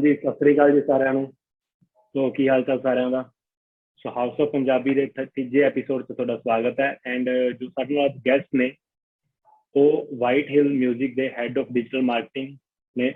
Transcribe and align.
ਹਾਂਜੀ 0.00 0.14
ਸਤਿ 0.14 0.30
ਸ੍ਰੀ 0.30 0.54
ਅਕਾਲ 0.54 0.72
ਜੀ 0.72 0.86
ਸਾਰਿਆਂ 0.86 1.12
ਨੂੰ। 1.12 1.32
ਸੋ 1.94 2.30
ਕੀ 2.30 2.48
ਹਾਲ 2.48 2.62
ਚਾਲ 2.62 2.80
ਸਾਰਿਆਂ 2.82 3.10
ਦਾ? 3.10 3.30
ਸੋ 3.96 4.10
ਹਾਊਸ 4.10 4.40
ਆਫ 4.40 4.48
ਪੰਜਾਬੀ 4.48 4.94
ਦੇ 4.94 5.06
ਤ- 5.06 5.28
ਤੀਜੇ 5.34 5.60
ਐਪੀਸੋਡ 5.60 6.02
'ਚ 6.02 6.06
ਤੁਹਾਡਾ 6.06 6.36
ਸਵਾਗਤ 6.36 6.80
ਹੈ 6.80 6.98
ਐਂਡ 7.06 7.30
ਜੋ 7.30 7.68
ਸਾਡੇ 7.68 7.94
ਨਾਲ 7.94 8.08
ਗੈਸਟ 8.08 8.46
ਨੇ 8.54 8.72
ਉਹ 9.76 10.08
ਵਾਈਟ 10.18 10.50
ਹਿਲ 10.50 10.66
뮤직 10.66 11.14
ਦੇ 11.14 11.30
ਹੈੱਡ 11.38 11.58
ਆਫ 11.58 11.66
ਡਿਜੀਟਲ 11.72 12.02
ਮਾਰਕੀਟਿੰਗ 12.02 12.56
ਨੇ। 12.98 13.14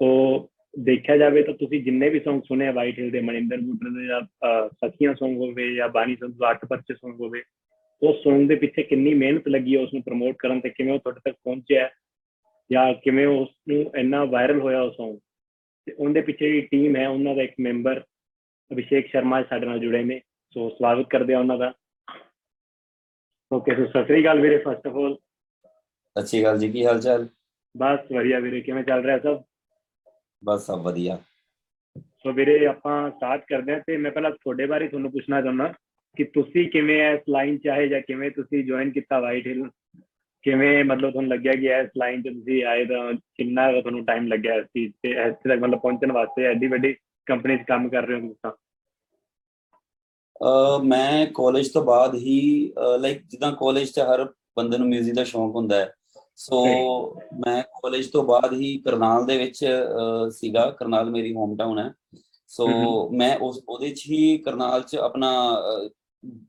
ਉਹ 0.00 0.50
ਦੇਖਿਆ 0.78 1.16
ਜਾਵੇ 1.16 1.42
ਤਾਂ 1.42 1.54
ਤੁਸੀਂ 1.54 1.82
ਜਿੰਨੇ 1.84 2.08
ਵੀ 2.08 2.20
Song 2.28 2.40
ਸੁਣੇ 2.40 2.68
ਆ 2.68 2.72
ਵਾਈਟ 2.72 2.98
ਹਿਲ 2.98 3.10
ਦੇ 3.10 3.20
ਮਨਿੰਦਰ 3.20 3.56
ਬੂਟਰ 3.56 4.00
ਦੇ 4.00 4.06
ਜਾਂ 4.06 4.20
ਅਹ, 4.20 4.68
ਸਖੀਆਂ 4.68 5.12
Song 5.12 5.36
ਹੋਵੇ 5.36 5.74
ਜਾਂ 5.74 5.88
ਬਾਣੀ 5.88 6.16
ਸੰਧੂ 6.16 6.50
ਅੱਠ 6.50 6.64
ਪਰਚੇ 6.64 6.94
Song 6.94 7.16
ਹੋਵੇ 7.20 7.42
ਉਹ 8.02 8.22
Song 8.28 8.46
ਦੇ 8.46 8.54
ਪਿੱਛੇ 8.54 8.82
ਕਿੰਨੀ 8.82 9.14
ਮਿਹਨਤ 9.14 9.48
ਲੱਗੀ 9.48 9.76
ਹੈ 9.76 9.80
ਉਸ 9.80 9.94
ਨੂੰ 9.94 10.02
ਪ੍ਰਮੋਟ 10.02 10.36
ਕਰਨ 10.38 10.60
ਤੇ 10.60 10.68
ਕਿਵੇਂ 10.70 10.92
ਉਹ 10.92 10.98
ਤੁਹਾਡੇ 10.98 11.20
ਤੱਕ 11.24 11.36
ਪਹੁੰਚਿਆ 11.44 11.84
ਹੈ 11.84 11.90
ਜਾਂ 12.72 12.94
ਕਿਵੇਂ 12.94 13.26
ਉਸ 13.26 13.48
ਨੂੰ 13.68 13.92
ਇੰਨਾ 13.96 14.24
ਵਾਇਰਲ 14.24 14.60
ਹੋਇਆ 14.60 14.82
ਉਹ 14.82 14.90
Song? 14.90 15.18
ਤੇ 15.86 15.92
ਉਹਦੇ 15.92 16.20
ਪਿੱਛੇ 16.20 16.46
ਜਿਹੜੀ 16.46 16.66
ਟੀਮ 16.66 16.96
ਹੈ 16.96 17.08
ਉਹਨਾਂ 17.08 17.34
ਦਾ 17.34 17.42
ਇੱਕ 17.42 17.54
ਮੈਂਬਰ 17.60 18.00
ਅਭਿਸ਼ੇਕ 18.70 19.06
ਸ਼ਰਮਾ 19.06 19.42
ਸਾਡੇ 19.42 19.66
ਨਾਲ 19.66 19.78
ਜੁੜੇ 19.78 20.02
ਨੇ 20.04 20.20
ਸੋ 20.56 20.68
ਸਵਾਗਤ 20.70 21.08
ਕਰਦੇ 21.10 21.34
ਆ 21.34 21.38
ਉਹਨਾਂ 21.38 21.58
ਦਾ। 21.58 21.72
ਓਕੇ 23.50 23.74
ਸੋ 23.74 23.86
ਸਤਿ 23.86 24.04
ਸ੍ਰੀ 24.04 24.22
ਅਕਾਲ 24.22 24.40
ਵੀਰੇ 24.40 24.58
ਫਸਟ 24.58 24.86
ਆਫ 24.86 24.96
ਆਲ 24.96 25.14
ਸਤਿ 25.14 26.26
ਸ਼੍ਰੀ 26.26 26.40
ਅਕਾਲ 26.42 26.58
ਜੀ 26.58 26.70
ਕੀ 26.72 26.84
ਹਾਲ 26.86 27.00
ਚਾਲ 27.00 27.28
ਬਸ 27.74 28.12
ਵਧੀਆ 28.12 28.38
ਵੀਰੇ 28.40 28.60
ਕਿਵੇਂ 28.60 28.82
ਚੱਲ 28.84 29.04
ਰਿਹਾ 29.04 29.18
ਸਭ? 29.18 29.42
ਬਸ 30.42 30.66
ਸਭ 30.66 30.80
ਵਧੀਆ। 30.80 31.18
ਸੋ 32.22 32.32
ਵੀਰੇ 32.32 32.66
ਆਪਾਂ 32.66 33.10
ਸਟਾਰਟ 33.10 33.44
ਕਰਦੇ 33.48 33.72
ਹਾਂ 33.72 33.80
ਤੇ 33.86 33.96
ਮੈਂ 33.96 34.10
ਪਹਿਲਾਂ 34.10 34.30
ਤੁਹਾਡੇ 34.30 34.66
ਬਾਰੇ 34.66 34.88
ਤੁਹਾਨੂੰ 34.88 35.10
ਪੁੱਛਣਾ 35.12 35.40
ਚਾਹੁੰਦਾ 35.42 35.72
ਕਿ 36.16 36.24
ਤੁਸੀਂ 36.24 36.68
ਕਿਵੇਂ 36.70 36.98
ਇਸ 37.14 37.20
ਲਾਈਨ 37.28 37.58
ਚ 37.58 37.68
ਆਏ 37.68 37.88
ਜਾਂ 37.88 38.00
ਕਿਵੇਂ 38.00 38.30
ਤੁਸੀਂ 38.30 38.64
ਜੁਆਇਨ 38.64 38.90
ਕੀਤਾ 38.90 39.20
ਵਾਈਟ 39.20 39.46
ਹਿਲ 39.46 39.68
ਕਿਵੇਂ 40.43 40.83
ਮਤਲਬ 40.83 41.11
ਤੁਹਾਨੂੰ 41.11 41.29
ਲੱਗਿਆ 41.31 41.53
ਕਿ 41.53 41.67
ਇਸ 41.75 41.89
ਲਾਈਨ 41.97 42.21
ਚ 42.21 42.29
ਤੁਸੀਂ 42.29 42.63
ਆਏ 42.65 42.85
ਤਾਂ 42.85 43.13
ਕਿੰਨਾ 43.13 43.71
ਕੁ 43.71 43.81
ਤੁਹਾਨੂੰ 43.81 44.03
ਟਾਈਮ 44.05 44.27
ਲੱਗਿਆ 44.27 44.55
ਇਸ 44.55 44.65
ਚੀਜ਼ 44.65 44.91
ਤੇ 45.03 45.09
ਇੱਥੇ 45.09 45.49
ਤੱਕ 45.49 45.59
ਮਤਲਬ 45.59 45.79
ਪਹੁੰਚਣ 45.79 46.11
ਵਾਸਤੇ 46.11 46.45
ਐਡੀ 46.45 46.67
ਵੱਡੀ 46.67 46.93
ਕੰਪਨੀ 47.27 47.57
'ਚ 47.57 47.61
ਕੰਮ 47.67 47.89
ਕਰ 47.89 48.07
ਰਹੇ 48.07 48.15
ਹੋ 48.15 48.21
ਤੁਸੀਂ 48.21 48.35
ਤਾਂ 48.43 48.51
ਅਹ 50.41 50.83
ਮੈਂ 50.83 51.25
ਕਾਲਜ 51.35 51.69
ਤੋਂ 51.69 51.83
ਬਾਅਦ 51.83 52.15
ਹੀ 52.15 52.39
ਲਾਈਕ 52.99 53.21
ਜਿੱਦਾਂ 53.27 53.51
ਕਾਲਜ 53.51 53.91
'ਚ 53.91 53.99
ਹਰ 53.99 54.23
ਬੰਦੇ 54.57 54.77
ਨੂੰ 54.77 54.87
뮤직 54.89 55.13
ਦਾ 55.13 55.23
ਸ਼ੌਂਕ 55.23 55.55
ਹੁੰਦਾ 55.55 55.79
ਹੈ 55.79 55.91
ਸੋ 56.37 56.63
ਮੈਂ 57.37 57.61
ਕਾਲਜ 57.73 58.07
ਤੋਂ 58.07 58.23
ਬਾਅਦ 58.23 58.53
ਹੀ 58.53 58.77
ਕਰਨਾਲ 58.77 59.25
ਦੇ 59.25 59.37
ਵਿੱਚ 59.37 59.63
ਅਹ, 59.65 60.29
ਸੀਗਾ 60.29 60.69
ਕਰਨਾਲ 60.69 61.09
ਮੇਰੀ 61.09 61.33
ਹੋਮ 61.35 61.55
ਟਾਊਨ 61.57 61.79
ਹੈ 61.79 61.91
ਸੋ 62.51 62.67
ਹਮ 62.67 63.15
ਮੈਂ 63.17 63.35
ਉਸ 63.37 63.61
ਉਹਦੇ 63.67 63.89
'ਚ 63.89 64.03
ਹੀ 64.09 64.37
ਕਰਨਾਲ 64.37 64.81
'ਚ 64.81 64.95
ਆਪਣਾ 64.95 65.29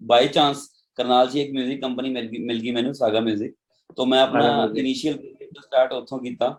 ਬਾਈ 0.02 0.28
ਚਾਂਸ 0.28 0.68
ਕਰਨਾਲ 0.98 1.28
'ਚ 1.28 1.34
ਹੀ 1.36 1.40
ਇੱਕ 1.40 1.52
뮤직 1.56 1.80
ਕੰਪਨੀ 1.80 2.10
ਮਿਲ 2.10 2.28
ਗਈ 2.28 2.38
ਮਿਲ 2.38 2.60
ਗਈ 2.60 2.70
ਮੈਨੂੰ 2.70 2.94
ਸਾਗਾ 2.94 3.20
뮤직 3.20 3.52
ਤੋਂ 3.91 4.05
ਮੈਂ 4.05 4.19
ਆਪਣਾ 4.21 4.41
ਸਾਗਾ 4.41 4.63
music। 4.63 4.77
ਇਨੀਸ਼ੀਅਲ 4.77 5.17
ਸਟਾਰਟ 5.57 5.93
ਉੱਥੋਂ 5.93 6.19
ਕੀਤਾ 6.19 6.55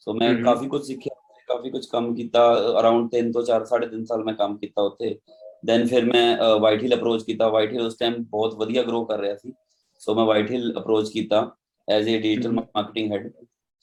ਸੋ 0.00 0.12
ਮੈਂ 0.14 0.28
ਹਮ। 0.30 0.42
ਕਾਫੀ 0.44 0.68
ਕੁਝ 0.68 0.82
ਸਿੱਖਿਆ 0.82 1.14
ਕਾਫੀ 1.48 1.70
ਕੁਝ 1.70 1.84
ਕੰਮ 1.86 2.14
ਕੀਤਾ 2.14 2.40
ਅਰਾਊਂਡ 2.80 3.08
3 3.10 3.30
ਤੋਂ 3.32 3.42
4 3.44 3.64
3.5 3.66 4.04
ਸਾਲ 4.04 4.24
ਮੈਂ 4.24 4.34
ਕੰਮ 4.34 4.56
ਕੀਤਾ 4.58 4.82
ਉੱਥੇ 4.82 5.18
ਦੈਨ 5.64 5.86
ਫਿਰ 5.86 6.04
ਮੈਂ 6.04 6.56
ਵਾਈਟ 6.60 6.82
ਹਿਲ 6.82 6.94
ਅਪਰੋਚ 6.94 7.22
ਕੀਤਾ 7.24 7.48
ਵਾਈਟ 7.48 7.72
ਹਿਲ 7.72 7.82
ਉਸ 7.82 7.96
ਟਾਈਮ 7.96 8.14
ਬਹੁਤ 8.30 8.54
ਵਧੀਆ 8.54 8.82
ਗਰੋ 8.82 9.04
ਕਰ 9.04 9.18
ਰਿਹਾ 9.18 9.36
ਸੀ 9.36 9.52
ਸੋ 10.00 10.14
ਮੈਂ 10.14 10.24
ਵਾਈਟ 10.24 10.50
ਹਿਲ 10.50 10.72
ਅਪਰੋਚ 10.78 11.10
ਕੀਤਾ 11.10 11.40
as 11.88 12.08
a 12.08 12.12
digital 12.12 12.48
hmm. 12.48 12.54
Marketing 12.54 13.12
head 13.12 13.30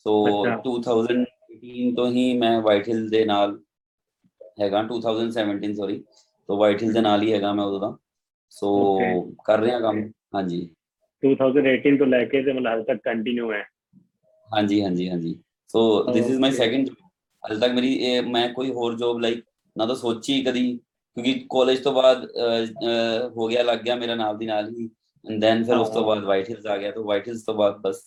so 0.06 0.16
ਅੱਛਾ। 0.44 0.62
2018 0.66 1.94
ਤੋਂ 1.96 2.08
ਹੀ 2.08 2.34
ਮੈਂ 2.38 2.59
ਵਾਈਟ 2.62 2.88
ਹਿਲ 2.90 3.08
ਦੇ 3.09 3.24
ਨਾਲ 3.26 3.59
ਹੈਗਾ 4.62 4.81
2017 4.90 5.74
ਸੌਰੀ 5.74 6.04
ਸੋ 6.50 6.58
ਵਾਈਟ 6.58 6.84
ਹਿਲ 6.84 6.94
ਦੇ 6.94 7.02
ਨਾਲ 7.02 7.22
ਹੀ 7.22 7.34
ਹੈਗਾ 7.34 7.54
ਮੈਂ 7.54 7.66
ਉਦੋਂ 7.66 7.80
ਦਾ 7.81 7.98
ਸੋ 8.52 8.72
Okay. 8.86 9.36
ਕਰ 9.46 9.59
ਰਿਹਾ 9.59 9.80
ਕੰਮ 9.80 10.02
ਹਾਂਜੀ 10.36 10.59
2018 11.23 11.97
ਤੋਂ 11.97 12.07
ਲੈ 12.07 12.23
ਕੇ 12.25 12.41
ਤੇ 12.43 12.53
ਮਤਲਬ 12.53 12.67
ਹਾਲੇ 12.67 12.83
ਤੱਕ 12.83 12.99
ਕੰਟੀਨਿਊ 13.03 13.52
ਹੈ 13.52 13.63
ਹਾਂਜੀ 14.49 14.81
ਹਾਂਜੀ 14.83 15.09
ਹਾਂਜੀ 15.09 15.35
so 15.69 15.81
this 16.13 16.25
is 16.25 16.39
my 16.39 16.50
Okay. 16.50 16.57
Second 16.57 16.89
ਹਾਲੇ 17.44 17.59
ਤੱਕ 17.59 17.73
ਮੇਰੀ 17.73 17.94
ਇਹ 18.06 18.22
ਮੈਂ 18.23 18.47
ਕੋਈ 18.50 18.72
ਹੋਰ 18.72 18.95
ਜੋਬ 18.97 19.19
ਲਾਈਕ 19.19 19.44
ਨਾ 19.75 19.85
ਤਾਂ 19.85 19.95
ਸੋਚੀ 19.95 20.41
ਕਦੀ 20.44 20.67
ਕਿਉਂਕਿ 21.17 21.33
ਕਾਲਜ 21.51 21.79
ਤੋਂ 21.79 21.94
ਬਾਅਦ 21.94 22.23
ਅਹ, 22.25 22.66
ਅਹ, 22.66 23.29
ਹੋ 23.29 23.47
ਗਿਆ 23.47 23.63
ਲੱਗ 23.63 23.79
ਗਿਆ 23.79 23.95
ਮੇਰਾ 23.95 24.16
ਨਾਲ 24.16 24.38
ਦੀ 24.38 24.45
ਨਾਲ 24.45 24.69
ਹੀ 24.69 24.89
ਐਂਡ 25.25 25.39
ਦੈਨ 25.41 25.63
ਫਿਰ 25.63 25.75
ਉਸ 25.75 25.89
ਤੋਂ 25.89 26.01
ਹਾਂ। 26.01 26.07
ਬਾਅਦ 26.07 26.23
ਵਾਈਟ 26.23 26.50
ਹਿਲਸ 26.50 26.66
ਆ 26.66 26.78
ਗਿਆ 26.78 26.91
ਤਾਂ 26.91 27.03
ਵਾਈਟ 27.03 27.28
ਹਿਲਸ 27.28 27.44
ਤੋਂ 27.44 27.53
ਬਾਅਦ 27.56 27.79
ਬਸ 27.81 28.01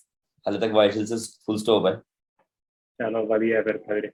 ਹਾਲੇ 0.47 0.59
ਤੱਕ 0.59 0.73
ਵਾਈਟ 0.73 0.97
ਹਿਲਸ 0.97 1.29
ਫੁੱਲ 1.47 1.57
ਸਟਾਪ 1.59 1.87
ਹੈ 1.87 1.93
ਚਲੋ 3.01 3.25
ਵਧੀਆ 3.27 3.63
ਫਿਰ 3.63 3.77
ਤਾਂ 3.79 3.95
ਵੀਰੇ 3.95 4.11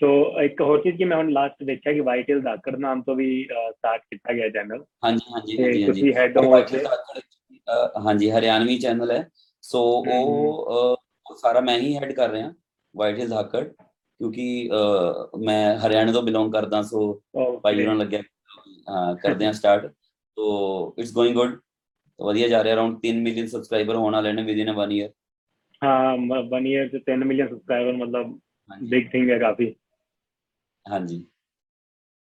ਸੋ 0.00 0.08
ਇੱਕ 0.42 0.60
ਹੋਰ 0.60 0.80
ਚੀਜ਼ 0.82 0.96
ਕਿ 0.98 1.04
ਮੈਂ 1.04 1.16
ਹੁਣ 1.16 1.30
ਲਾਸਟ 1.32 1.62
ਦੇਖਿਆ 1.64 1.92
ਕਿ 1.92 2.00
ਵਾਈਟ 2.00 2.30
ਹਿਲ 2.30 2.40
ਦਾਕੜ 2.40 2.74
ਨਾਮ 2.76 3.02
ਤੋਂ 3.02 3.14
ਵੀ 3.16 3.26
ਸਟਾਰਟ 3.44 4.00
ਕੀਤਾ 4.02 4.32
ਗਿਆ 4.32 4.48
ਚੈਨਲ 4.48 4.84
ਹਾਂਜੀ 5.04 5.32
ਹਾਂਜੀ 5.34 5.56
ਤੇ 5.56 5.62
ਹਾਂਜੀ 5.64 5.82
ਹਾਂਜੀ 5.82 5.92
ਤੁਸੀਂ 5.92 6.12
ਹੈਡ 6.14 6.38
ਉਹ 6.38 6.44
ਹੋ 6.44 6.54
White 6.56 6.72
Hills 6.74 6.82
ਦਾ 6.82 6.94
ਅਹ, 6.94 7.20
ਹਾਂਜੀ 8.04 8.30
ਹਰਿਆਣਵੀ 8.30 8.78
ਚੈਨਲ 8.78 9.10
ਹੈ। 9.10 9.28
ਸੋ 9.64 9.80
ਉਹ 10.04 11.36
ਸਾਰਾ 11.36 11.60
ਮੈਂ 11.60 11.78
ਹੀ 11.78 11.94
ਹੈਡ 11.96 12.12
ਕਰ 12.12 12.30
ਰਿਹਾ 12.30 12.52
ਵਾਈਟ 12.94 13.18
ਹਿਲਸ 13.18 13.32
ਹਾਕੜ 13.32 13.64
ਕਿਉਂਕਿ 13.64 14.68
ਮੈਂ 15.44 15.76
ਹਰਿਆਣੇ 15.78 16.12
ਤੋਂ 16.12 16.22
ਬਿਲੋਂਗ 16.22 16.52
ਕਰਦਾ 16.52 16.82
ਸੋ 16.82 17.12
ਭਾਈ 17.62 17.80
ਉਹਨਾਂ 17.80 17.94
ਲੱਗਿਆ 17.96 18.20
ਕਰਦੇ 19.22 19.46
ਆ 19.46 19.52
start 19.52 19.92
so 20.38 20.94
it's 20.98 21.12
going 21.12 21.34
good 21.34 21.58
ਵਧੀਆ 22.18 22.48
ਜਾ 22.48 22.62
ਰਿਹਾ 22.64 22.74
ਅਰਾਊਂਡ 22.74 22.96
3 23.00 23.22
ਮਿਲੀਅਨ 23.22 23.46
ਸਬਸਕ੍ਰਾਈਬਰ 23.46 23.96
ਹੋਣ 23.96 24.12
ਵਾਲੇ 24.14 24.32
ਨੇ 24.32 24.42
ਵਿਦਿਨ 24.42 24.70
ਅ 24.70 24.74
1 24.76 24.92
ਇਅਰ 24.92 25.10
ਹਾਂ 25.82 26.16
ਵਨ 26.50 26.66
ਈਅਰ 26.66 26.88
ਤੇ 26.88 26.98
3 27.08 27.24
ਮਿਲੀਅਨ 27.24 27.48
ਸਬਸਕ੍ਰਾਈਬਰ 27.48 27.92
ਮਤਲਬ 27.96 28.38
ਬਿਗ 28.84 29.08
ਥਿੰਗ 29.12 29.30
ਹੈ 29.30 29.38
ਕਾਫੀ। 29.38 29.74
ਹਾਂਜੀ। 30.86 31.24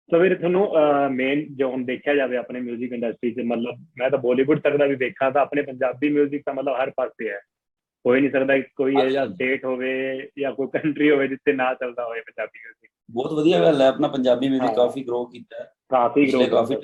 ਸੋ 0.09 0.19
ਵੀਰੇ 0.19 0.35
ਤੁਹਾਨੂੰ 0.35 0.67
ਮੇਨ 1.11 1.45
ਜੋ 1.55 1.69
ਹੁਣ 1.69 1.83
ਦੇਖਿਆ 1.85 2.15
ਜਾਵੇ 2.15 2.37
ਆਪਣੇ 2.37 2.59
뮤직 2.59 2.93
ਇੰਡਸਟਰੀ 2.93 3.31
'ਚ 3.31 3.39
ਮਤਲਬ 3.39 3.75
ਮੈਂ 3.97 4.09
ਤਾਂ 4.09 4.19
ਬਾਲੀਵੁੱਡ 4.19 4.59
ਤੱਕ 4.59 4.77
ਦਾ 4.77 4.85
ਵੀ 4.85 4.95
ਦੇਖਾਂ 4.95 5.31
ਤਾਂ 5.31 5.41
ਆਪਣੇ 5.41 5.61
ਪੰਜਾਬੀ 5.61 6.09
뮤직 6.17 6.41
ਤਾਂ 6.45 6.53
ਮਤਲਬ 6.53 6.75
ਹਰ 6.75 6.89
ਪਾਸੇ 6.89 7.29
ਹੈ 7.29 7.39
ਕੋਈ 8.05 8.21
ਨਹੀਂ 8.21 8.31
ਸਕਦਾ 8.31 8.57
ਕਿ 8.57 8.63
ਕੋਈ 8.75 8.95
ਇਹ 8.95 9.09
ਜਿਹਾ 9.09 9.25
ਸਟੇਟ 9.27 9.65
ਹੋਵੇ 9.65 9.91
ਜਾਂ 10.39 10.51
ਕੋਈ 10.53 10.67
ਕੰਟਰੀ 10.67 11.09
ਹੋਵੇ 11.11 11.27
ਜਿੱਥੇ 11.27 11.53
ਨਾ 11.53 11.73
ਚੱਲਦਾ 11.73 12.05
ਹੋਵੇ 12.05 12.21
ਪੰਜਾਬੀ 12.21 12.59
뮤직 12.59 12.87
ਬਹੁਤ 13.09 13.33
ਵਧੀਆ 13.33 13.59
ਗੱਲ 13.59 13.81
ਹੈ 13.81 13.87
ਆਪਣਾ 13.87 14.07
ਪੰਜਾਬੀ 14.07 14.47
ਹਾਂ। 14.47 14.57
뮤직 14.59 14.75
ਕਾਫੀ 14.75 15.03
ਗਰੋ 15.03 15.25
ਕੀਤਾ 15.25 15.63
ਹੈ 15.63 15.71
ਕਾਫੀ 15.89 16.25
ਪਿਛਲੇ 16.25 16.45
ਗਰੋ 16.45 16.55
ਕਾਫੀ 16.55 16.75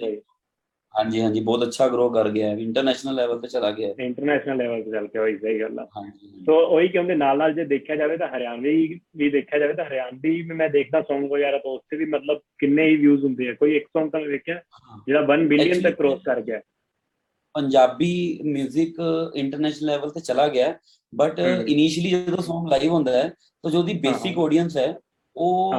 ਹਾਂਜੀ 0.94 1.20
ਹਾਂਜੀ 1.22 1.40
ਬਹੁਤ 1.40 1.62
ਅੱਛਾ 1.62 1.86
ਗਰੋ 1.88 2.08
ਕਰ 2.10 2.28
ਗਿਆ 2.28 2.48
ਹੈ 2.48 2.56
ਇੰਟਰਨੈਸ਼ਨਲ 2.58 3.14
ਲੈਵਲ 3.14 3.38
ਤੇ 3.40 3.48
ਚਲਾ 3.48 3.70
ਗਿਆ 3.70 3.88
ਹੈ। 3.88 4.04
ਇੰਟਰਨੈਸ਼ਨਲ 4.04 4.56
ਲੈਵਲ 4.56 4.82
ਤੇ 4.82 4.90
ਚੱਲ 4.90 5.06
ਕੇ 5.06 5.18
ਹੋਈ 5.18 5.36
ਸਹੀ 5.38 5.60
ਗੱਲ 5.60 5.78
ਆ। 5.78 5.86
ਹਾਂਜੀ 5.96 6.28
ਸੋ 6.46 6.56
ਉਹੀ 6.66 6.88
ਕਹਿੰਦੇ 6.88 7.14
ਨਾਲ 7.14 7.38
ਨਾਲ 7.38 7.52
ਜੇ 7.54 7.64
ਦੇਖਿਆ 7.64 7.96
ਜਾਵੇ 7.96 8.16
ਤਾਂ 8.16 8.28
ਹਰਿਆਣਵੀ 8.28 9.00
ਵੀ 9.16 9.30
ਦੇਖਿਆ 9.30 9.58
ਜਾਵੇ 9.58 9.74
ਤਾਂ 9.74 9.84
ਹਰਿਆਣਵੀ 9.84 10.42
ਮੈਂ 10.52 10.68
ਦੇਖਦਾ 10.68 10.98
Song 11.00 11.28
ਵਗੈਰਾ 11.28 11.58
ਤਾਂ 11.58 11.70
ਉਸ 11.70 11.80
ਤੇ 11.90 11.96
ਵੀ 11.96 12.04
ਮਤਲਬ 12.04 12.40
ਕਿੰਨੇ 12.58 12.86
ਹੀ 12.88 12.96
ਵਿਊਜ਼ 12.96 13.24
ਹੁੰਦੇ 13.24 13.48
ਆ। 13.48 13.54
ਕੋਈ 13.54 13.76
ਇੱਕ 13.76 13.86
Song 13.98 14.10
ਤਾਂ 14.10 14.20
ਵੇਖਿਆ 14.20 14.60
ਜਿਹੜਾ 15.06 15.20
1 15.26 15.46
ਬਿਲੀਅਨ 15.48 15.80
ਤੱਕ 15.80 15.96
ਕ੍ਰੋਸ 15.96 16.20
ਕਰ 16.24 16.40
ਗਿਆ। 16.40 16.60
ਪੰਜਾਬੀ 17.54 18.10
뮤직 18.54 19.00
ਇੰਟਰਨੈਸ਼ਨਲ 19.34 19.86
ਲੈਵਲ 19.86 20.10
ਤੇ 20.10 20.20
ਚਲਾ 20.20 20.48
ਗਿਆ 20.48 20.74
ਬਟ 21.12 21.38
ਇਨੀਸ਼ੀਅਲੀ 21.38 22.10
ਜਦੋਂ 22.10 22.42
Song 22.42 22.68
ਲਾਈਵ 22.70 22.92
ਹੁੰਦਾ 22.92 23.12
ਹੈ 23.12 23.28
ਤਾਂ 23.64 23.70
ਜੋ 23.70 23.78
ਉਹਦੀ 23.78 23.94
ਬੇਸਿਕ 23.98 24.38
ਆਡੀਅੰਸ 24.38 24.76
ਹੈ 24.76 24.94
ਉਹ 25.36 25.74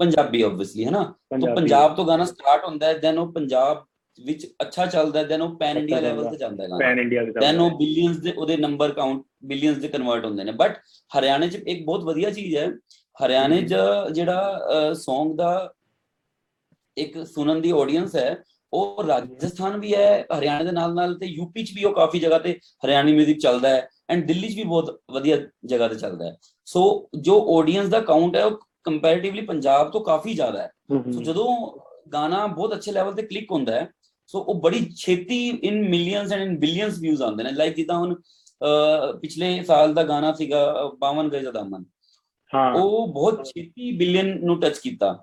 ਪੰਜਾਬੀ 0.00 0.42
ਆਬਵੀਅਸਲੀ 0.42 0.84
ਹੈ 0.84 0.90
ਨਾ? 0.90 1.02
ਤਾਂ 1.30 1.54
ਪੰਜਾਬ। 1.56 1.94
ਤੋਂ 1.96 2.04
ਗਾਣਾ 2.06 2.24
ਸਟਾਰਟ 2.24 2.64
ਹੁੰਦਾ 2.64 2.86
ਹੈ 2.86 2.98
ਦੈਨ 2.98 3.18
ਉਹ 3.18 3.32
ਪੰਜਾਬ 3.32 3.84
ਵਿੱਚ 4.26 4.46
ਅੱਛਾ 4.62 4.86
ਚੱਲਦਾ 4.86 5.22
ਦੈਨ 5.22 5.42
ਉਹ 5.42 5.56
ਪੈਨ 5.58 5.78
ਇੰਡੀਆ 5.78 6.00
ਲੈਵਲ 6.00 6.28
ਤੇ 6.30 6.36
ਜਾਂਦਾ 6.36 6.64
ਹੈ 6.64 6.78
ਪੈਨ 6.78 6.98
ਇੰਡੀਆ 6.98 7.24
ਤੇ 7.24 7.32
ਦੈਨ 7.40 7.60
ਉਹ 7.60 7.78
ਬਿਲੀਅਨਸ 7.78 8.16
ਦੇ 8.16 8.32
ਉਹਦੇ 8.32 8.56
ਨੰਬਰ 8.56 8.92
ਕਾਊਂਟ 8.92 9.22
ਬਿਲੀਅਨਸ 9.44 9.78
ਦੇ 9.78 9.88
ਕਨਵਰਟ 9.88 10.24
ਹੁੰਦੇ 10.24 10.44
ਨੇ। 10.44 10.52
ਬਟ 10.52 10.78
ਹਰਿਆਣੇ 11.12 11.48
'ਚ 11.48 11.56
ਇੱਕ 11.56 11.84
ਬਹੁਤ 11.86 12.04
ਵਧੀਆ 12.04 12.30
ਚੀਜ਼ 12.30 12.56
ਹੈ। 12.56 12.68
ਹਰਿਆਣੇ 13.16 13.62
'ਚ 13.62 13.74
ਜਿਹੜਾ 14.12 14.92
Song 15.00 15.34
ਦਾ 15.36 15.72
ਇੱਕ 16.96 17.26
ਸੁਣਨ 17.26 17.60
ਦੀ 17.62 17.70
ਆਡੀਅנס 17.70 18.16
ਹੈ 18.16 18.42
ਉਹ 18.72 19.02
ਰਾਜਸਥਾਨ 19.06 19.78
ਵੀ 19.80 19.94
ਹੈ 19.94 20.24
ਹਰਿਆਣੇ 20.38 20.64
ਦੇ 20.64 20.72
ਨਾਲ 20.72 20.94
ਨਾਲ 20.94 21.14
ਤੇ 21.18 21.26
ਯੂਪੀ 21.26 21.62
'ਚ 21.64 21.72
ਵੀ 21.74 21.84
ਉਹ 21.84 21.92
ਕਾਫੀ 21.94 22.18
ਜਗ੍ਹਾ 22.18 22.38
ਤੇ 22.38 22.52
ਹਰਿਆਣੀ 22.84 23.12
뮤직 23.18 23.38
ਚੱਲਦਾ 23.38 23.68
ਹੈ 23.68 23.88
ਐਂਡ 24.10 24.26
ਦਿੱਲੀ 24.26 24.48
'ਚ 24.48 24.56
ਵੀ 24.56 24.64
ਬਹੁਤ 24.64 24.98
ਵਧੀਆ 25.12 25.36
ਜਗ੍ਹਾ 25.64 25.88
ਤੇ 25.88 25.94
ਚੱਲਦਾ 25.94 26.24
ਹੈ। 26.24 26.36
ਸੋ 26.68 27.08
ਜੋ 27.20 27.36
ਆਡੀਅנס 27.58 27.88
ਦਾ 27.88 28.00
ਕਾਊਂਟ 28.00 28.36
ਹੈ 28.36 28.44
ਉਹ 28.44 28.58
ਕੰਪੈਰੀਟਿਵਲੀ 28.84 29.42
ਪੰਜਾਬ 29.46 29.90
ਤੋਂ 29.90 30.00
ਕਾਫੀ 30.00 30.34
ਜ਼ਿਆਦਾ 30.34 30.62
ਹੈ। 30.62 30.70
ਸੋ 31.12 31.22
ਜਦੋਂ 31.22 31.46
ਗਾਣਾ 32.12 32.46
ਬਹੁਤ 32.46 32.74
ਅੱਛੇ 32.74 32.92
ਲੈਵਲ 32.92 33.14
ਤੇ 33.14 33.22
ਕਲਿੱਕ 33.22 33.50
ਹੁੰਦਾ 33.52 33.72
ਹੈ 33.72 33.88
ਸੋ 34.28 34.40
ਉਹ 34.40 34.60
ਬੜੀ 34.62 34.84
ਛੇਤੀ 34.96 35.36
in 35.48 35.82
millions 35.88 36.32
and 36.32 36.42
in 36.42 36.58
billions 36.58 36.98
views 36.98 37.22
ਆਉਂਦੇ 37.22 37.44
ਨੇ। 37.44 37.50
ਲਾਈਕ 37.52 37.76
ਜਿੱਦਾਂ 37.76 37.98
ਹੁਣ 37.98 38.14
ਪਿਛਲੇ 39.22 39.62
ਸਾਲ 39.64 39.94
ਦਾ 39.94 40.02
ਗਾਣਾ 40.02 40.32
ਸੀਗਾ 40.34 40.64
ਅਹ, 40.72 40.90
ਬਾਵਨ 40.98 41.28
ਗਜ 41.28 41.44
ਦਾ 41.44 41.50
ਦਾਮਨ 41.50 41.84
ਹਾਂ। 42.52 42.72
ਉਹ 42.74 43.12
ਬਹੁਤ 43.14 43.44
ਛੇਤੀ 43.46 43.90
ਬਿਲੀਅਨ 43.98 44.38
ਨੂੰ 44.44 44.60
ਟੱਚ 44.60 44.78
ਕੀਤਾ। 44.78 45.16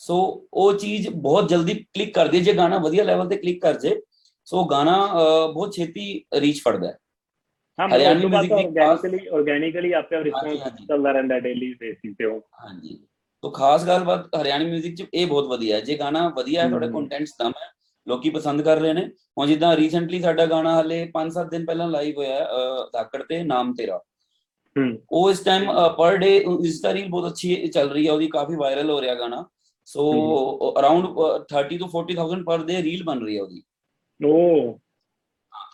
ਸੋ 0.00 0.16
ਉਹ 0.54 0.72
ਚੀਜ਼ 0.78 1.08
ਬਹੁਤ 1.12 1.48
ਜਲਦੀ 1.48 1.74
ਕਲਿੱਕ 1.74 2.14
ਕਰਦੀ 2.14 2.38
ਹੈ। 2.38 2.42
ਜੇ 2.42 2.52
ਗਾਣਾ 2.52 2.78
ਵਧੀਆ 2.78 3.04
ਲੈਵਲ 3.04 3.28
ਤੇ 3.28 3.36
ਕਲਿੱਕ 3.36 3.60
ਕਰ 3.62 3.78
ਜੇ 3.80 4.00
ਸੋ 4.46 4.64
ਗਾਣਾ 4.64 4.96
ਬਹੁਤ 5.46 5.74
ਛੇਤੀ 5.74 6.06
ਰੀਚ 6.40 6.60
ਫੜਦਾ 6.62 6.88
ਹੈ। 6.88 6.98
ਹਾਂ 7.78 7.88
ਹਰਿਆਣਵੀ 7.88 8.26
ਹਰਿਆਣੀ 8.26 8.26
music 8.26 8.54
ਦੀ 8.54 8.64
ਆਰਗੈਨਿਕਲੀ 8.64 9.26
ਆਰਗੈਨਿਕਲੀ 9.28 9.92
ਆਪੇ 9.92 10.16
ਹਾਂਜੀ, 10.16 10.24
ਰਿਸਪੌਂਸ। 10.24 10.60
ਚੱਲਦਾ 10.88 11.12
ਰਹਿੰਦਾ 11.12 11.38
ਡੇਲੀ 11.40 11.72
ਬੇਸਿਸ 11.74 12.14
ਤੇ 12.18 12.24
ਉਹ। 12.24 12.40
ਹਾਂਜੀ। 12.62 12.96
ਤੋਂ 13.42 13.50
ਖਾਸ 13.52 13.84
ਗੱਲਬਾਤ 13.86 14.34
ਹਰਿਆਣੀ 14.36 14.64
뮤직 14.72 14.94
ਚ 14.96 15.04
ਇਹ 15.14 15.26
ਬਹੁਤ 15.26 15.46
ਵਧੀਆ 15.46 15.76
ਹੈ। 15.76 15.80
ਜੇ 15.80 15.96
ਗਾਣਾ 15.98 16.28
ਵਧੀਆ 16.28 16.62
ਹੈ 16.62 16.68
ਤੁਹਾਡੇ। 16.68 16.88
ਕੰਟੈਂਟਸ 16.88 17.34
ਦਮ 17.38 17.52
ਹੈ 17.58 17.70
ਲੋਕੀ 18.06 18.30
ਪਸੰਦ 18.30 18.62
ਕਰ 18.62 18.80
ਰਹੇ 18.80 18.92
ਨੇ। 18.92 19.04
ਹੁਣ 19.38 19.46
ਜਿੱਦਾਂ 19.46 19.76
ਰੀਸੈਂਟਲੀ 19.76 20.20
ਸਾਡਾ 20.20 20.46
ਗਾਣਾ 20.46 20.80
ਹਲੇ 20.80 21.04
5-7 21.14 21.50
ਦਿਨ 21.50 21.64
ਪਹਿਲਾਂ 21.66 21.88
ਲਾਈਵ 21.88 22.16
ਹੋਇਆ 22.16 22.46
ਧਾਕੜ 22.92 23.22
ਤੇ 23.22 23.42
ਨਾਮ 23.44 23.72
ਤੇਰਾ। 23.74 24.00
ਉਹ 25.12 25.30
ਇਸ 25.30 25.40
ਟਾਈਮ 25.40 25.70
ਪਰ 25.98 26.16
ਡੇ 26.16 26.36
ਇਸ 26.64 26.80
ਦਾ 26.82 26.92
ਰੀਲ 26.94 27.08
ਬਹੁਤ 27.10 27.30
ਅੱਛੀ 27.30 27.54
ਚੱਲ 27.68 27.88
ਰਹੀ 27.90 28.06
ਹੈ 28.06 28.12
ਉਹਦੀ 28.12 28.26
ਕਾਫੀ 28.28 28.56
ਵਾਇਰਲ 28.56 28.90
ਹੋ 28.90 29.00
ਰਿਹਾ 29.00 29.14
ਗਾਣਾ। 29.14 29.44
ਸੋ 29.88 30.10
ਅਰਾਊਂਡ 30.80 31.06
30 31.52 31.78
ਤੋਂ 31.78 31.88
40000 31.88 32.44
ਪਰ 32.44 32.62
ਡੇ 32.64 32.82
ਰੀਲ 32.82 33.02
ਬਣ 33.04 33.24
ਰਹੀ 33.24 33.36
ਹੈ 33.36 33.42
ਉਹਦੀ। 33.42 33.62
ਓ। 34.20 34.78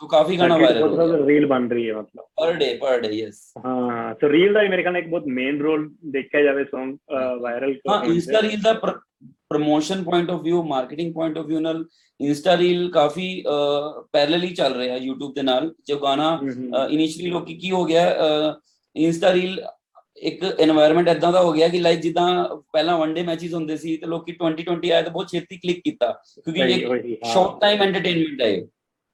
ਤੋ 0.00 0.06
ਕਾਫੀ 0.06 0.38
ਗਾਣਾ 0.38 0.56
ਵਾਇਰਲ 0.58 0.82
ਹੋ 0.82 0.96
ਰਿਹਾ 0.96 1.26
ਰੀਲ 1.26 1.46
ਬਣ 1.46 1.68
ਰਹੀ 1.70 1.88
ਹੈ 1.88 1.94
ਮਤਲਬ। 1.94 2.24
ਪਰ 2.36 2.52
ਡੇ 2.52 2.72
ਪਰ 2.76 3.00
ਡੇ 3.00 3.08
ਯੈਸ 3.08 3.40
ਹਾਂ 3.66 4.14
ਸੋ 4.14 4.28
ਰੀਲ 4.30 4.52
ਦਾ 4.52 4.62
ਮੇਰੇ 4.62 4.82
ਖਿਆਲ 4.82 4.92
ਨਾਲ 4.92 5.02
ਇੱਕ 5.02 5.08
ਬਹੁਤ 5.10 5.26
ਮੇਨ 5.36 5.60
ਰੋਲ 5.62 5.88
ਦੇਖਿਆ 6.12 6.42
ਜਾਵੇ 6.42 6.62
Song 6.64 6.96
ਵਾਇਰਲ 7.40 7.74
ਹਾਂ 7.90 8.02
Insta 8.04 8.42
reel 8.42 8.60
the 8.62 8.72
promotion 9.50 10.02
point 10.04 10.30
of 10.30 10.40
View 10.40 10.62
marketing 10.66 11.12
point 11.14 11.38
of 11.38 11.46
View 11.46 11.60
ਨਾਲ 11.60 11.84
ਇੰਸਟਾ 12.20 12.56
ਰੀਲ 12.56 12.90
ਕਾਫੀ 12.90 13.42
ਪੈਰਲਲੀ 14.12 14.48
ਚੱਲ 14.54 14.74
ਰਿਹਾ 14.74 14.96
YouTube 14.96 15.32
ਦੇ 15.34 15.42
ਨਾਲ। 15.42 15.72
ਜੋ 15.86 15.98
ਗਾਣਾ 15.98 16.38
ਇਨੀਸ਼ੀਅਲੀ 16.90 17.30
ਲੋਕੀ 17.30 17.54
ਕੀ 17.58 17.70
ਹੋ 17.70 17.84
ਗਿਆ 17.84 18.04
ਇੰਸਟਾ 18.96 19.32
ਰੀਲ 19.32 19.60
ਇੱਕ 20.22 20.44
এনवायरमेंट 20.44 21.10
ਇਦਾਂ 21.10 21.32
ਦਾ 21.32 21.42
ਹੋ 21.42 21.52
ਗਿਆ 21.52 21.68
ਕਿ 21.68 21.78
ਲਾਈਕ 21.80 22.00
ਜਿੱਦਾਂ 22.00 22.26
ਪਹਿਲਾਂ 22.72 22.96
ਵਨਡੇ 22.98 23.22
ਮੈਚਸ 23.22 23.54
ਹੁੰਦੇ 23.54 23.76
ਸੀ 23.76 23.96
ਤੇ 23.96 24.06
ਲੋਕੀ 24.06 24.32
2020 24.42 24.90
ਆਇਆ 24.92 25.02
ਤਾਂ 25.02 25.10
ਬਹੁਤ 25.10 25.28
ਛੇਤੀ 25.30 25.56
ਕਲਿੱਕ 25.56 25.80
ਕੀਤਾ। 25.84 26.12
ਕਿਉਂਕਿ 26.44 26.60
ਇਹ 26.60 27.16
ਸ਼ਾਰਟ 27.32 27.60
ਟਾਈਮ 27.60 27.82
ਐਂਟਰਟੇਨਮੈਂਟ 27.82 28.42
ਹੈ 28.42 28.66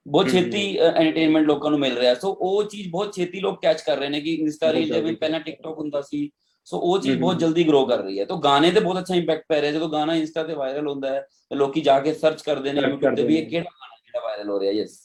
ਬਹੁਤ 0.06 0.28
ਛੇਤੀ 0.28 0.76
ਐਂਟਰਟੇਨਮੈਂਟ 0.76 1.46
ਲੋਕਾਂ 1.46 1.70
ਨੂੰ 1.70 1.81
ਮਿਲ 1.81 1.96
ਰਿਹਾ। 1.99 2.14
ਸੋ 2.14 2.32
ਉਹ 2.40 2.62
ਚੀਜ਼ 2.64 2.88
ਬਹੁਤ 2.90 3.14
ਛੇਤੀ 3.14 3.40
ਲੋਕ 3.40 3.61
ਕੈਚ 3.62 3.81
ਕਰ 3.81 3.99
ਰਹੇ 3.99 4.08
ਨੇ 4.08 4.20
ਕਿ 4.20 4.35
ਇੰਸਟਾ 4.35 4.73
ਰੀਲ 4.73 4.93
ਦੇ 4.93 5.00
ਵਿੱਚ 5.00 5.19
ਪਹਿਲਾਂ 5.19 5.40
ਟਿਕਟੌਕ 5.40 5.78
ਹੁੰਦਾ 5.78 6.00
ਸੀ। 6.00 6.31
ਸੋ 6.67 6.79
ਉਹ 6.79 6.99
ਚੀਜ਼ 6.99 7.14
ਹਮ, 7.14 7.20
ਬਹੁਤ 7.20 7.35
ਹਮ। 7.35 7.38
ਜਲਦੀ 7.41 7.64
ਗਰੋ 7.64 7.85
ਕਰ 7.87 7.99
ਰਹੀ 7.99 8.19
ਹੈ 8.19 8.25
ਤਾਂ 8.25 8.37
ਗਾਣੇ 8.38 8.70
ਤੇ 8.70 8.81
ਬਹੁਤ 8.81 8.99
ਅੱਛਾ 8.99 9.14
ਇੰਪੈਕਟ 9.14 9.44
ਪੈ 9.49 9.61
ਰਿਹਾ 9.61 9.73
ਜਦੋਂ 9.73 9.88
ਗਾਣਾ 9.91 10.14
ਇੰਸਟਾ 10.17 10.43
ਤੇ 10.43 10.55
ਵਾਇਰਲ 10.55 10.88
ਹੁੰਦਾ 10.88 11.09
ਹੈ 11.11 11.20
ਤੇ 11.50 11.56
ਲੋਕੀ 11.56 11.81
ਜਾ 11.82 11.99
ਕੇ 12.00 12.12
ਸਰਚ 12.14 12.43
ਕਰਦੇ 12.43 12.73
ਨੇ 12.73 12.81
Search 12.81 12.88
YouTube 12.88 13.00
ਤੇ 13.00 13.06
ਕਰਦੇ 13.06 13.23
ਵੀ 13.23 13.37
ਇਹ 13.37 13.43
ਨੇ। 13.43 13.49
ਕਿਹੜਾ 13.50 13.70
ਗਾਣਾ 13.73 13.97
ਜਿਹੜਾ 13.97 14.20
ਵਾਇਰਲ 14.20 14.50
ਹੋ 14.50 14.61
ਰਿਹਾ 14.61 14.73
ਯੈਸ 14.73 14.99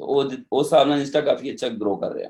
ਉਹ 0.00 0.22
ਉਸ 0.22 0.32
ਹਿਸਾਬ 0.64 0.88
ਨਾਲ 0.88 0.98
ਇੰਸਟਾ 1.00 1.20
ਕਾਫੀ 1.22 1.52
ਅੱਛਾ 1.52 1.68
ਗਰੋ 1.70 1.94
ਕਰ 1.96 2.12
ਰਿਹਾ 2.12 2.28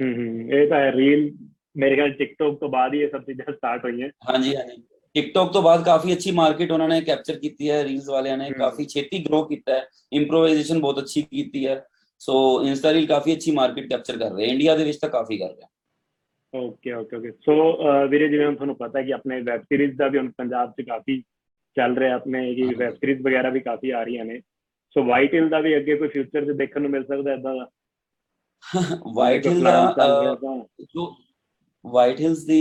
ਹੂੰ 0.00 0.12
ਹੂੰ 0.14 0.50
ਇਹ 0.52 0.68
ਤਾਂ 0.68 0.78
ਹੈ 0.80 0.90
ਰੀਲ 0.92 1.30
ਮੇਰੇ 1.76 1.94
ਖਿਆਲ 1.94 2.10
ਟਿਕਟੋਕ 2.14 2.58
ਤੋਂ 2.60 2.68
ਬਾਅਦ 2.68 2.94
ਹੀ 2.94 3.00
ਇਹ 3.00 3.08
ਸਭ 3.08 3.22
ਚੀਜ਼ਾਂ 3.22 3.52
ਸਟਾਰਟ 3.52 3.84
ਹੋਈਆਂ 3.84 4.08
ਹਾਂਜੀ 4.28 4.54
ਹਾਂਜੀ 4.56 4.82
ਟਿਕਟੌਕ 5.14 5.52
ਤੋਂ 5.52 5.62
ਬਾਅਦ 5.62 5.82
ਕਾਫੀ 5.84 6.12
ਅੱਛੀ 6.12 6.30
ਮਾਰਕੀਟ 6.32 6.70
ਉਹਨਾਂ 6.72 6.88
ਨੇ 6.88 7.00
ਕੈਪਚਰ 7.00 7.38
ਕੀਤੀ 7.38 7.70
ਹੈ 7.70 7.82
ਰੀਲਸ 7.84 8.08
ਵਾਲਿਆਂ 8.08 8.36
ਨੇ 8.38 8.48
ਹਮ। 8.48 8.54
ਕਾਫੀ 8.58 8.84
ਛੇਤੀ 8.86 9.18
ਗਰੋ 9.24 9.42
ਕੀਤਾ 9.44 9.74
ਹੈ 9.74 9.86
ਇੰਪਰੋਵਾਈਜ਼ੇਸ਼ਨ 10.12 10.80
ਬਹੁਤ 10.80 10.98
ਅੱਛੀ 10.98 11.22
ਕੀਤੀ 11.24 11.66
ਹੈ 11.66 11.84
ਸੋ 12.20 12.34
ਇੰਸਟਾ 12.64 12.92
ਰੀਲ 12.92 13.06
ਕਾਫੀ 13.06 13.34
ਅੱਛੀ 13.34 13.50
ਮਾਰਕੀਟ 13.52 13.88
ਕੈਪਚਰ 13.90 14.18
ਕਰ 14.18 14.32
ਰਿਹਾ 14.32 14.50
ਇੰਡੀਆ 14.50 14.76
ਦੇ 14.76 14.84
ਵਿੱਚ 14.84 14.98
ਤਾਂ 14.98 15.08
ਕਾਫੀ 15.08 15.38
ਕਰ 15.38 15.48
ਰਿਹਾ 15.48 15.68
ਓਕੇ 16.54 16.92
ਓਕੇ 16.92 17.16
ਓਕੇ 17.16 17.30
ਸੋ 17.44 17.54
ਵੀਰੇ 18.08 18.28
ਜਿਵੇਂ 18.28 18.50
ਤੁਹਾਨੂੰ 18.52 18.76
ਪਤਾ 18.76 18.98
ਹੈ 18.98 19.04
ਕਿ 19.04 19.12
ਆਪਣੇ 19.12 19.40
ਵੈਬ 19.42 19.62
ਸੀਰੀਜ਼ 19.62 19.96
ਦਾ 19.96 20.08
ਵੀ 20.08 20.18
ਹੁਣ 20.18 20.30
ਪੰਜਾਬ 20.38 20.72
'ਚ 20.72 20.82
ਕਾਫੀ 20.86 21.20
ਚੱਲ 21.76 21.96
ਰਿਹਾ 21.96 22.14
ਆਪਣੇ 22.14 22.40
ਹਾਂਜੀ। 22.40 22.74
ਵੈਬ 22.74 22.94
ਸੀਰੀਜ਼ 22.94 23.22
ਵਗੈਰਾ 23.22 23.50
ਵੀ 23.50 23.60
ਕਾਫੀ 23.60 23.90
ਆ 23.90 24.02
ਰਹੀਆਂ 24.02 24.24
ਨੇ 24.24 24.40
ਸੋ 24.96 25.04
ਵਾਈਟ 25.04 25.34
ਹਿਲ 25.34 25.48
ਦਾ 25.48 25.60
ਵੀ 25.60 25.76
ਅੱਗੇ 25.76 25.96
ਕੋਈ 25.96 26.08
ਫਿਊਚਰ 26.08 26.44
'ਚ 26.44 26.56
ਦੇਖਣ 26.56 26.80
ਨੂੰ 26.80 26.90
ਮਿਲ 26.90 27.04
ਸਕਦਾ 27.04 27.32
ਇਦਾਂ 27.34 27.54
ਦਾ 27.56 27.68
ਵਾਈਟ 29.14 29.46
ਹਿਲ 29.46 29.60
ਦਾ? 29.62 29.94
ਜੋ 30.84 31.14
ਵਾਈਟ 31.84 32.20
ਹਿਲਸ 32.20 32.44
ਦੀ 32.44 32.60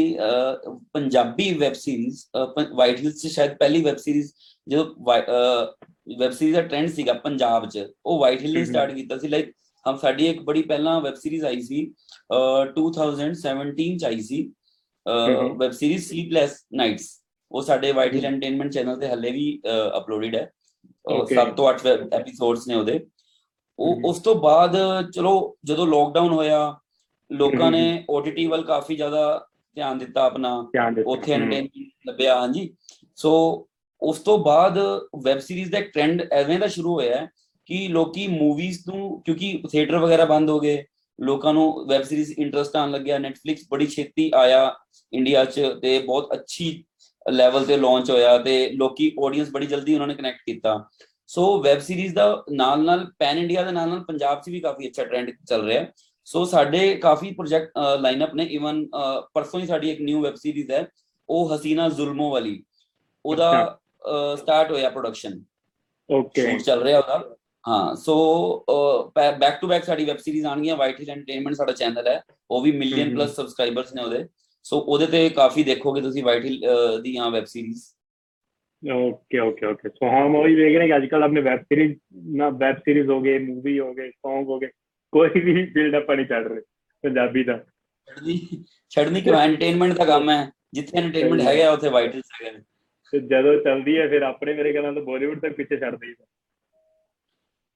Punjabi 0.94 1.52
web 1.54 1.74
series 1.74 2.24
White 2.74 3.00
Hills 3.00 3.22
ਚ 3.22 3.28
ਸ਼ਾਇਦ 3.28 3.56
ਪਹਿਲੀ 3.58 3.82
ਵੈਬ 3.84 3.98
ਸੀਰੀਜ਼ 3.98 4.32
ਜੋ 4.68 4.84
ਵੈਬ 5.04 6.32
ਸੀਰੀਜ਼ 6.32 6.56
ਦਾ 6.56 6.62
ਟ੍ਰੈਂਡ 6.64 6.90
ਸੀਗਾ 6.90 7.14
ਪੰਜਾਬ 7.24 7.68
ਚ 7.70 7.86
ਉਹ 8.06 8.20
ਵਾਈਟ 8.20 8.42
ਹਿਲ 8.42 8.54
ਨੇ। 8.54 8.64
ਸਟਾਰਟ 8.66 8.94
ਕੀਤਾ 8.94 9.18
ਸੀ 9.18 9.28
ਲਾਈਕ 9.28 9.54
ਹਮ 9.90 9.96
ਸਾਡੀ 9.98 10.28
ਇੱਕ 10.28 10.42
ਬੜੀ 10.42 10.62
ਪਹਿਲਾਂ 10.62 11.02
ਵੈਬ 11.02 11.14
ਸੀਰੀਜ਼ 11.14 11.46
ਆਈ 11.46 11.62
ਸੀ 11.62 11.94
ਅਹ, 12.34 12.66
2017 12.66 13.98
ਚ 13.98 14.04
ਆਈ 14.06 14.20
ਸੀ। 14.22 14.52
ਵੈਬ 15.58 15.72
ਸੀਰੀਜ਼ 15.72 16.06
ਸਲੀਪਲੈਸ 16.08 16.66
ਨਾਈਟਸ 16.74 17.24
ਉਹ 17.52 17.62
ਸਾਡੇ 17.62 17.92
ਵਾਈਟ 17.92 18.14
ਹਿਲ 18.16 18.26
ਹਮ। 18.26 18.34
ਐਂਟਰਟੇਨਮੈਂਟ 18.34 18.72
ਚੈਨਲ 18.72 19.00
ਤੇ 19.00 19.08
ਹੱਲੇ 19.08 19.32
ਵੀ 19.32 19.62
ਅਪਲੋਡਡ 19.98 20.36
ਹੈ. 20.36 20.52
7 21.36 21.52
ਤੋਂ 21.56 21.68
8 21.70 21.88
ਐਪੀਸੋਡਸ 22.14 22.68
ਨੇ 22.68 22.76
ਉਹਦੇ 22.76 23.00
ਉਹ। 23.80 24.02
ਉਸ 24.06 24.20
ਤੋਂ 24.20 24.36
ਬਾਅਦ 24.36 24.78
ਚਲੋ 25.12 25.58
ਜਦੋਂ 25.64 25.88
ਲੋਕਡਾਊਨ 25.88 26.32
ਹੋਇਆ 26.32 26.78
ਲੋਕਾਂ। 27.32 27.72
ਨੇ 27.72 28.06
OTT 28.16 28.50
ਵੱਲ 28.50 28.64
ਕਾਫੀ 28.64 28.96
ਜ਼ਿਆਦਾ 28.96 29.48
ਧਿਆਨ 29.76 29.98
ਦਿੱਤਾ 29.98 30.22
ਆਪਣਾ 30.22 30.56
ਉੱਥੇ 31.08 31.32
ਐਂਟਰਟੇਨਮੈਂਟ 31.34 32.08
ਲੱਭਿਆ 32.08 32.36
ਹਾਂਜੀ 32.40 32.76
ਸੋ 33.16 33.32
ਉਸ 34.02 34.20
ਤੋਂ 34.20 34.38
ਬਾਅਦ 34.38 34.78
ਵੈਬ 35.24 35.40
ਸੀਰੀਜ਼ 35.40 35.72
ਦਾ 35.72 35.78
ਇੱਕ 35.78 35.92
ਟ੍ਰੈਂਡ 35.92 36.22
ਐਵੇਂ 36.32 36.60
ਦਾ 36.60 36.68
ਸ਼ੁਰੂ 36.68 36.94
ਹੋਇਆ 36.94 37.16
ਹੈ 37.18 37.28
ਕਿ 37.68 37.88
ਲੋਕੀ 37.88 38.28
ਮੂਵੀਜ਼ 38.28 38.80
ਨੂੰ 38.88 39.22
ਕਿਉਂਕਿ 39.22 39.58
ਥੀਏਟਰ 39.72 39.98
ਵਗੈਰਾ 39.98 40.26
ਬੰਦ 40.26 40.50
ਹੋ 40.50 40.60
ਗਏ 40.60 40.84
ਲੋਕਾਂ 41.20 41.54
ਨੂੰ 41.54 41.86
ਵੈਬ 41.88 42.04
ਸੀਰੀਜ਼ 42.04 42.32
ਇੰਟਰਸਟ 42.32 42.76
ਆਉਣ 42.76 42.92
ਲੱਗਿਆ 42.92 43.18
ਨੈਟਫਲਿਕਸ 43.18 43.66
ਬੜੀ 43.72 43.88
ਛੇਤੀ 43.88 44.30
ਆਇਆ 44.36 44.74
ਇੰਡੀਆ 45.14 45.44
'ਚ 45.46 45.62
ਤੇ 45.82 45.98
ਬਹੁਤ 46.00 46.34
ਅੱਛੀ 46.34 46.84
ਲੈਵਲ 47.26 47.66
ਤੇ 47.66 47.78
ਲਾਂਚ 47.78 48.10
ਹੋਇਆ 48.12 48.38
ਤੇ 48.38 48.70
ਲੋਕੀ 48.72 49.12
ਆਡੀਅנס 49.26 49.52
ਬੜੀ 49.52 49.66
ਜਲਦੀ 49.66 49.94
ਉਹਨਾਂ 49.94 50.08
ਨੇ 50.08 50.14
ਕਨੈਕਟ 50.16 50.40
ਕੀਤਾ। 50.46 50.78
ਸੋ 51.30 51.62
ਵੈਬ 51.64 51.80
ਸੀਰੀਜ਼ 51.80 52.14
ਦਾ 52.16 52.44
ਨਾਲ 52.52 52.84
ਨਾਲ 52.86 53.06
ਪੈਨ 53.20 53.38
ਇੰਡੀਆ 53.38 53.64
ਦੇ 53.64 53.72
ਨਾਲ 53.72 53.90
ਨਾਲ 53.90 54.04
ਪੰਜਾਬ 54.04 54.42
'ਚ 54.42 54.50
ਵੀ 54.50 54.60
ਕਾਫੀ 54.60 54.88
ਅੱਛਾ 54.88 55.04
ਟ੍ਰੈਂਡ 55.04 55.32
ਚੱਲ 55.48 55.66
ਰਿਹਾ। 55.68 55.86
ਸੋ 56.28 56.44
ਸਾਡੇ 56.46 56.94
ਕਾਫੀ 56.96 57.32
ਪ੍ਰੋਜੈਕਟ 57.32 57.78
ਲਾਈਨਅਪ 58.02 58.36
ਨੇ 58.36 58.44
ਇਵਨ 58.52 58.86
ਪਰਸੋਂ 59.34 59.60
ਹੀ 59.60 59.68
ਸਾਡੀ 59.68 59.90
ਇੱਕ 59.92 60.02
ਨਿਊ 60.02 60.22
ਵੈਬ 60.22 60.36
ਸੀਰੀਜ਼ 60.36 60.72
ਹੈ 60.72 60.86
ਉਹ 61.30 61.56
ਹਸੀਨਾ 61.56 61.88
ਜ਼ੁਲਮੋ 61.90 62.30
ਵਾਲੀ। 62.32 62.64
ਉਹਦਾ 63.26 63.80
ਸਟਾਰਟ 64.38 64.72
ਹੋਇਆ 64.72 64.90
ਪ੍ਰੋਡਕਸ਼ਨ 64.90 65.40
ਓਕੇ 66.10 66.58
ਚੱਲ 66.60 66.84
ਰਿਹਾ 66.84 67.00
ਉਹਦਾ। 67.00 67.36
ਹਾਂ 67.65 67.95
ਸੋ 67.97 68.15
ਬੈਕ 69.15 69.61
ਟੂ 69.61 69.67
ਬੈਕ 69.67 69.85
ਸਾਡੀ 69.85 70.05
ਵੈਬ 70.05 70.17
ਸੀਰੀਜ਼ 70.17 70.47
ਆਣਗੀਆਂ 70.47 70.77
ਵਾਈਟ 70.77 71.01
ਹਿਲ 71.01 71.11
ਐਂਟਰਟੇਨਮੈਂਟ 71.11 71.57
ਸਾਡਾ 71.57 71.73
ਚੈਨਲ 71.73 72.07
ਹੈ 72.09 72.21
ਉਹ 72.51 72.63
ਵੀ 72.63 72.73
ਮਿਲੀਅਨ 72.73 73.09
ਹਮ। 73.09 73.15
ਪਲੱਸ 73.15 73.35
ਸਬਸਕ੍ਰਾਈਬਰਸ 73.37 73.95
ਨੇ 73.95 74.03
ਉਹਦੇ 74.03 74.25
ਸੋ 74.65 74.79
ਉਹਦੇ 74.79 75.07
ਤੇ 75.07 75.29
ਕਾਫੀ 75.31 75.63
ਦੇਖੋਗੇ 75.65 76.01
ਤੁਸੀਂ 76.01 76.23
ਵਾਈਟ 76.25 76.45
ਹਿਲ 76.45 77.01
ਦੀਆਂ 77.03 77.31
web 77.31 77.45
series 77.45 77.83
okay 78.83 79.39
okay 79.39 79.67
okay 79.67 79.89
so 79.89 80.09
hmm 80.09 80.35
ਉਹੀ 80.37 80.55
ਦੇਖ 80.57 80.77
ਰਹੇ 80.77 80.81
हैं 80.81 80.89
कि 80.89 80.95
आजकल 80.97 81.25
अपने 81.27 81.41
वेब 81.43 81.63
सीरीज 81.65 81.95
ना 82.37 82.49
वेब 82.59 82.77
सीरीज 82.83 83.09
हो 83.09 83.17
गए 83.21 83.39
मूवी 83.47 83.77
हो 83.79 83.89
गए 83.95 84.11
सॉन्ग 84.11 84.53
हो 84.53 84.59
गए 84.59 84.71
कोई 85.13 85.43
भी 85.47 85.55
बिल्डअप 85.73 86.13
नहीं 86.13 86.27
चल 86.29 86.47
रहे 86.47 86.63
पंजाबी 87.05 87.45
ਦਾ 87.45 87.57
ਛੱਡਣੀ 88.09 88.37
ਛੱਡਣੀ 88.93 89.21
ਕਿਉਂ 89.21 89.35
ਐਂਟਰਟੇਨਮੈਂਟ 89.37 89.93
ਦਾ 89.95 90.05
ਕੰਮ 90.05 90.31
ਹੈ 90.31 90.39
ਜਿੱਥੇ 90.73 90.99
ਐਂਟਰਟੇਨਮੈਂਟ 90.99 91.41
ਸਹੀ 91.41 91.47
ਹੈ। 91.49 91.53
ਹੈਗਾ 91.55 91.73
ਉੱਥੇ 91.73 91.89
ਵਾਈਟ 91.89 92.15
ਹਿਲਸ 92.15 92.31
ਹੈਗਾ 92.35 92.59
ਤੇ 93.13 93.19
ਜਦੋਂ 93.27 93.55
ਚੱਲਦੀ 93.63 93.97
ਹੈ 93.99 94.07
ਫਿਰ 94.09 94.23
ਆਪਣੇ 94.23 94.55
ਮੇਰੇ 94.55 94.73
ਖਿਆਲ 94.73 94.85
ਨਾਲ 94.85 95.03
ਬਾਲੀਵੁੱਡ 95.05 95.41
ਤੱਕ 95.41 95.53
ਪਿੱਛੇ 95.53 95.77
ਛੱਡ 95.77 95.97
ਦਈ 95.97 96.15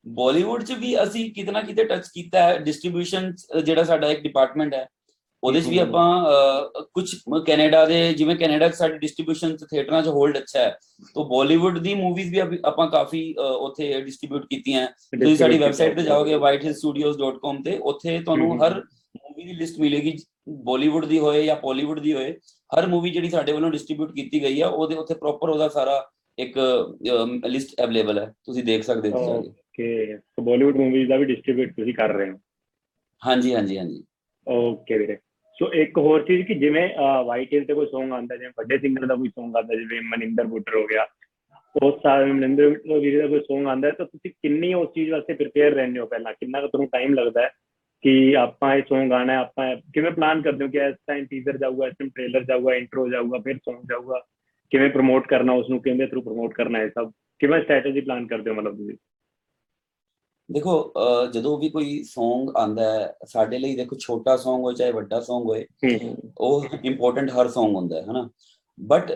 ਬਾਲੀਵੁੱਡ 0.08 0.64
'ਚ 0.64 0.72
ਵੀ 0.72 0.96
ਅਸੀਂ 1.04 1.30
ਕਿਤੇ 1.32 1.52
ਨਾ 1.52 1.62
ਕਿਤੇ 1.62 1.84
ਟੱਚ 1.84 2.08
ਕੀਤਾ 2.14 2.44
ਹੈ 2.44 2.58
ਡਿਸਟ੍ਰੀਬਿਊਸ਼ਨ 2.58 3.34
ਜਿਹੜਾ 3.64 3.84
ਸਾਡਾ 3.84 4.10
ਇੱਕ 4.12 4.22
ਡਿਪਾਰਟਮੈਂਟ 4.22 4.74
ਹੈ 4.74 4.88
ਉਹਦੇ 5.44 5.62
'ਚ 5.62 5.68
ਵੀ। 5.68 5.78
ਆਪਾਂ 5.78 6.84
ਕੁਝ 6.94 7.10
ਕੈਨੇਡਾ 7.48 7.86
ਦੇ 7.86 8.14
ਜਿਵੇਂ 8.14 8.36
ਕੈਨੇਡਾ 8.36 8.68
'ਚ 8.70 8.76
ਸਾਡੀ 8.76 8.98
ਡਿਸਟ੍ਰੀਬਿਊਸ਼ਨ 8.98 9.56
'ਚ 9.58 9.66
ਥੀਏਟਰਾਂ 9.72 10.02
'ਚ 10.04 10.08
ਹੋਲਡ 10.08 10.38
ਅੱਛਾ 10.38 10.60
ਹੈ 10.60 10.78
ਤੋਂ 11.16 11.26
ਬਾਲੀਵੁੱਡ 11.30 11.78
ਦੀ 11.80 11.94
ਮੂਵੀਜ਼ 11.94 12.32
ਵੀ 12.32 12.58
ਆਪਾਂ 12.66 12.88
ਕਾਫੀ 12.92 13.22
ਉੱਥੇ 13.38 14.02
ਡਿਸਟ੍ਰੀਬਿਊਟ 14.02 14.46
ਕੀਤੀਆਂ। 14.46 14.88
ਤੁਸੀਂ 14.88 15.36
ਸਾਡੀ 15.38 15.58
ਵੈਬਸਾਈਟ 15.58 15.96
ਤੇ 15.98 16.04
ਜਾਓਗੇ 16.04 16.36
whitehillstudios.com 16.36 17.64
ਤੇ 17.64 17.78
ਉੱਥੇ 17.84 18.20
ਤੁਹਾਨੂੰ। 18.20 18.58
ਹਰ 18.60 18.82
ਮੂਵੀ 19.18 19.44
ਦੀ 19.44 19.54
ਲਿਸਟ 19.54 19.80
ਮਿਲੇਗੀ 19.80 20.18
ਬਾਲੀਵੁੱਡ 20.66 21.06
ਦੀ 21.06 21.20
ਹੋਏ 21.20 21.44
ਜਾਂ 21.46 21.56
ਪੋਲੀਵੁੱਡ 21.56 22.00
ਦੀ 22.00 22.14
ਹੋਏ 22.14 22.32
ਹਰ 22.72 22.88
ਮੂਵੀ 22.88 23.10
ਜਿਹੜੀ 23.10 23.30
ਸਾਡੇ 23.30 23.52
ਵੱਲੋਂ 23.52 23.72
ਡਿਸਟ੍ਰੀਬਿਊਟ 23.72 24.12
ਕੀਤੀ 24.12 24.42
ਗਈ 24.44 24.62
ਆ 24.62 24.68
ਉਹਦੇ 24.68 24.96
ਉੱਥੇ 24.96 25.14
ਪ੍ਰੋਪਰ 25.14 25.50
ਉਹਦਾ 25.50 25.68
ਸਾਰਾ 25.70 26.04
ਇੱਕ 26.38 26.58
ਲਿਸਟ 27.46 27.82
ਅਵੇਲੇਬਲ 27.84 28.20
ਹੈ 28.20 28.34
ਤੁਸੀਂ 28.46 28.64
ਦੇਖ 28.64 28.84
ਸਕਦੇ 28.84 29.12
ਹੋ 29.12 29.20
ਜਾ 29.20 29.42
ਕੇ 29.42 29.50
ਓਕੇ 29.50 30.18
ਸੋ 30.18 30.42
ਬਾਲੀਵੁੱਡ 30.42 30.76
ਮੂਵੀਜ਼ 30.78 31.10
ਦਾ 31.10 31.18
ਵੀ 31.18 31.26
ਡਿਸਟ੍ਰੀਬਿਊਟ 31.26 31.72
ਤੁਸੀਂ 31.72 31.94
ਕਰ 31.94 32.14
ਰਹੇ 32.14 32.30
ਹੋ 32.30 32.38
ਹਾਂਜੀ 33.22 33.54
ਹਾਂਜੀ 33.56 33.78
ਹਾਂਜੀ 33.78 34.04
ਓਕੇ 34.48 34.98
ਵੀਰੇ 34.98 35.18
ਸੋ 35.58 35.72
ਇੱਕ 35.74 35.98
ਹੋਰ 35.98 36.26
ਚੀਜ਼ 36.26 36.48
ਕਿ 36.48 36.54
ਜਿਵੇਂ 36.54 36.90
ਵਾਈਟ 37.26 37.54
ਹਿਲ 37.54 37.66
ਤੇ 37.66 37.74
ਕੋਈ 37.74 37.86
Song 37.86 38.12
ਆਉਂਦਾ 38.12 38.36
ਜਿਵੇਂ 38.38 38.52
ਵੱਡੇ 38.58 38.78
ਸਿੰਗਰ 38.78 39.06
ਦਾ 39.06 39.16
ਕੋਈ 39.16 39.28
Song 39.28 39.56
ਆਉਂਦਾ 39.56 39.76
ਜਿਵੇਂ 39.76 40.02
ਮਨਿੰਦਰ 40.02 40.44
ਬੁੱਟਰ 40.44 40.76
ਹੋ 40.76 40.86
ਗਿਆ 40.88 41.08
ਉਸ 41.76 41.94
ਸਾਲ 42.04 42.26
ਮਨਿੰਦਰ 42.34 42.70
ਬੁੱਟਰ 42.70 43.00
ਵੀਰੇ 43.00 43.18
ਦਾ 43.18 43.28
ਕੋਈ 43.28 43.40
Song 43.40 43.68
ਆਉਂਦਾ 43.68 43.88
ਹੈ 43.88 43.92
ਤਾਂ 43.92 44.06
ਤੁਸੀਂ 44.06 44.32
ਕਿੰਨੀ 44.32 44.74
ਉਸ 44.74 44.90
ਚੀਜ਼ 44.96 45.12
ਵਾਸਤੇ 45.12 45.34
ਪ੍ਰਿਪੇਅਰ 45.34 45.72
ਰਹਿੰਦੇ 45.72 46.00
ਹੋ 46.00 46.06
ਪਹਿਲਾਂ 46.06 46.34
ਕਿੰਨਾ 46.34 46.62
ਕੁ 46.62 46.68
ਤੁਹਾਨੂੰ 46.68 46.90
ਟਾਈਮ 46.90 47.14
ਲੱਗਦਾ 47.14 47.42
ਹੈ 47.42 47.50
ਕਿ 48.04 48.36
ਆਪਾਂ 48.38 48.76
ਇਹ 48.76 48.84
Song 48.84 49.10
ਗਾਣਾ 49.10 49.34
ਹੈ 49.34 49.38
ਆਪਾਂ 49.38 49.68
ਇਹ- 49.72 49.82
ਕਿਵੇਂ 49.94 50.12
ਪਲਾਨ 50.12 50.42
ਕਰਦੇ 50.42 50.66
ਹੋ 50.66 50.70
ਕਿ 50.70 50.78
ਇਸ 50.78 50.96
ਟਾਈਮ 51.08 51.26
ਟੀਜ਼ਰ 51.26 51.58
ਜਾਊਗਾ 51.58 51.88
ਇਸ 51.88 51.94
ਟਾਈਮ 51.94 52.10
ਟ੍ਰੇਲਰ 52.10 52.44
ਜਾਊਗਾ 52.44 52.76
ਇੰਟਰੋ 52.76 53.08
ਜਾਊਗਾ 53.10 53.40
ਫਿਰ 53.40 53.56
Song 53.70 53.82
ਜਾਊਗਾ 53.90 54.22
ਕਿਵੇਂ 54.70 54.90
ਪ੍ਰਮੋਟ 54.90 55.28
ਕਰਨਾ 55.28 55.54
ਉਸ 55.54 55.70
ਨੂੰ 55.70 55.82
ਕਿਵੇਂ 55.82 56.08
ਥਰੂ 56.08 56.22
ਪ੍ਰਮੋਟ 56.22 56.54
ਕਰਨਾ 56.54 56.80
ਹੈ 56.80 56.88
ਸਭ 56.90 57.12
ਕਿਵੇਂ 57.40 57.62
ਸਟ੍ਰੈਟਜੀ 57.64 58.02
ਪਲਾਨ 58.02 58.28
ਕਰਦੇ 58.28 58.50
ਹੋ 58.50 58.56
ਮਤਲਬ 58.56 58.78
ਤੁਸੀਂ? 58.78 58.98
ਦੇਖੋ 60.50 60.94
ਜਦੋਂ 61.34 61.58
ਵੀ 61.60 61.70
ਕੋਈ 61.70 62.02
Song 62.10 62.52
ਆਂਦਾ 62.58 62.92
ਹੈ 62.92 63.14
ਸਾਡੇ 63.26 63.58
ਲਈ 63.60 63.76
ਦੇਖੋ 63.76 63.96
ਛੋਟਾ 64.00 64.36
Song 64.36 64.62
ਹੋਏ 64.64 64.74
ਚਾਹੇ 64.74 64.92
ਵੱਡਾ 64.92 65.18
Song 65.20 65.46
ਹੋਏ 65.46 65.66
ਉਹ 66.38 66.66
ਇੰਪੋਰਟੈਂਟ 66.84 67.32
ਹਰ 67.32 67.46
Song 67.48 67.74
ਹੁੰਦਾ 67.76 67.98
ਹੈ 67.98 68.06
ਹਨਾ? 68.06 68.30
ਬਟ 68.78 69.12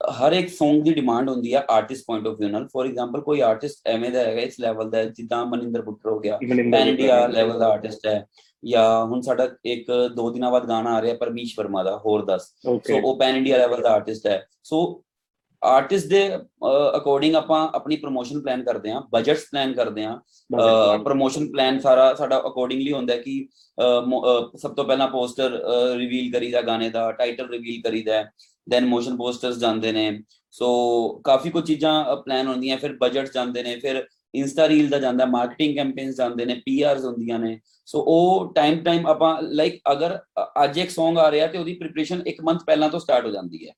ਹਰ 0.00 0.32
ਇੱਕ 0.32 0.48
Song 0.52 0.82
ਦੀ 0.84 0.94
ਡਿਮਾਂਡ 0.94 1.28
ਹੁੰਦੀ 1.28 1.54
ਹੈ 1.54 1.64
ਆਰਟਿਸਟ 1.70 2.04
ਪੁਆਇੰਟ 2.06 2.26
ਆਫ 2.26 2.34
View 2.34 2.50
ਨਾਲ। 2.50 2.66
ਫੋਰ 2.68 2.86
ਐਗਜ਼ਾਮਪਲ 2.86 3.20
ਕੋਈ 3.20 3.40
ਆਰਟਿਸਟ 3.40 3.88
ਐਵੇਂ 3.88 4.10
ਦਾ 4.10 4.20
ਹੈਗਾ 4.20 4.40
ਇਸ 4.40 4.58
ਲੈਵਲ 4.60 4.90
ਦਾ 4.90 5.04
ਜਿੱਦਾਂ 5.04 5.44
ਮਨਿੰਦਰ 5.46 5.82
ਬੁੱਟਰ 5.82 6.10
ਹੋ 6.10 6.18
ਗਿਆ। 6.20 6.38
ਪੈਨ 6.38 6.88
ਇੰਡੀਆ 6.88 7.26
ਲੈਵਲ 7.26 7.58
ਦਾ 7.58 7.68
ਆਰਟਿਸਟ 7.68 8.06
ਹੈ। 8.06 8.24
ਜਾਂ 8.64 9.04
ਹੁਣ 9.06 9.20
ਸਾਡਾ 9.20 9.48
ਇੱਕ 9.64 9.90
ਦੋ 10.16 10.30
ਦਿਨਾਂ 10.30 10.50
ਬਾਅਦ 10.50 10.68
ਗਾਣਾ 10.68 10.94
ਆ 10.94 11.02
ਰਿਹਾ 11.02 11.14
ਪਰਮੀਸ਼ 11.14 11.54
ਵਰਮਾ 11.58 11.82
ਦਾ 11.82 11.96
ਹੋਰ 12.06 12.24
ਦੱਸ। 12.24 12.42
ਸੋ 12.86 13.00
ਉਹ 13.04 13.18
ਪੈਨ 13.18 13.36
ਇੰਡੀਆ 13.36 13.58
ਲੈਵਲ 13.58 13.82
ਦਾ 13.82 13.90
ਆਰਟਿਸਟ 13.90 14.26
ਹੈ। 14.26 14.46
ਸੋ 14.62 15.02
ਆਰਟਿਸਟ 15.62 16.06
ਦੇ 16.06 16.38
ਅਕੋਰਡਿੰਗ 16.96 17.34
ਆਪਾਂ 17.34 17.68
ਆਪਣੀ 17.74 17.96
ਪ੍ਰੋਮੋਸ਼ਨ 17.96 18.40
ਪਲਾਨ 18.40 18.64
ਕਰਦੇ 18.64 18.90
ਹਾਂ 18.92 19.02
ਬਜਟਸ 19.12 19.44
ਪਲਾਨ 19.52 19.72
ਕਰਦੇ 19.72 20.04
ਹਾਂ 20.04 20.18
ਪ੍ਰੋਮੋਸ਼ਨ 20.98 21.50
ਪਲਾਨ 21.52 21.78
ਸਾਰਾ 21.78 22.14
ਸਾਡਾ 22.14 22.38
ਅਕੋਰਡਿੰਗਲੀ 22.38 22.92
ਹੁੰਦਾ 22.92 23.16
ਕਿ 23.16 23.46
ਸਭ 24.56 24.74
ਤੋਂ 24.74 24.84
ਪਹਿਲਾਂ 24.84 25.08
ਪੋਸਟਰ 25.08 25.60
ਰਿਵੀਲ 25.96 26.32
ਕਰੀਦਾ 26.32 26.62
ਗਾਣੇ 26.62 26.88
ਦਾ 26.90 27.12
ਟਾਈਟਲ 27.12 27.48
ਰਿਵੀਲ 27.50 27.80
ਕਰੀਦਾ 27.82 28.24
ਦੈਨ 28.70 28.86
ਮੋਸ਼ਨ 28.86 29.16
ਪੋਸਟਰਸ 29.16 29.56
ਜਾਂਦੇ 29.56 29.92
ਨੇ। 29.92 30.22
ਸੋ 30.50 30.68
ਕਾਫੀ 31.24 31.50
ਕੁਝ 31.50 31.66
ਚੀਜ਼ਾਂ 31.66 32.16
ਪਲਾਨ 32.16 32.46
ਹੁੰਦੀਆਂ 32.46 32.76
ਫਿਰ 32.76 32.96
ਬਜਟ 33.00 33.32
ਜਾਂਦੇ 33.34 33.62
ਨੇ 33.62 33.76
ਫਿਰ 33.76 34.06
ਇੰਸਟਾ 34.34 34.68
ਰੀਲ 34.68 34.88
ਦਾ 34.88 34.98
ਜਾਂਦਾ 34.98 35.24
ਮਾਰਕੀਟਿੰਗ 35.24 35.76
ਕੈਂਪੇਨਸ 35.76 36.16
ਜਾਂਦੇ 36.16 36.44
ਨੇ 36.44 36.54
ਪੀਆਰਸ 36.54 37.04
ਹੁੰਦੀਆਂ 37.04 37.38
ਨੇ। 37.38 37.60
ਸੋ 37.86 38.04
ਉਹ 38.08 38.54
ਟਾਈਮ 38.54 38.78
ਟਾਈਮ 38.78 39.06
ਆਪਾਂ 39.06 39.42
ਲਾਈਕ 39.42 39.80
ਅਗਰ 39.92 40.18
ਅੱਜ 40.64 40.78
ਇੱਕ 40.78 40.90
Song 40.90 41.18
ਆ 41.18 41.30
ਰਿਹਾ 41.30 41.46
ਤੇ 41.46 41.58
ਉਹਦੀ 41.58 41.74
ਪ੍ਰੀਪਰੇਸ਼ਨ 41.74 42.22
ਇੱਕ 42.26 42.42
ਮੰਥ 42.44 42.64
ਪਹਿਲਾਂ 42.66 42.88
ਤੋਂ 42.88 43.00
ਸਟਾਰਟ 43.00 43.26
ਹੋ 43.26 43.30
ਜਾਂਦੀ 43.30 43.68
ਹੈ। 43.68 43.72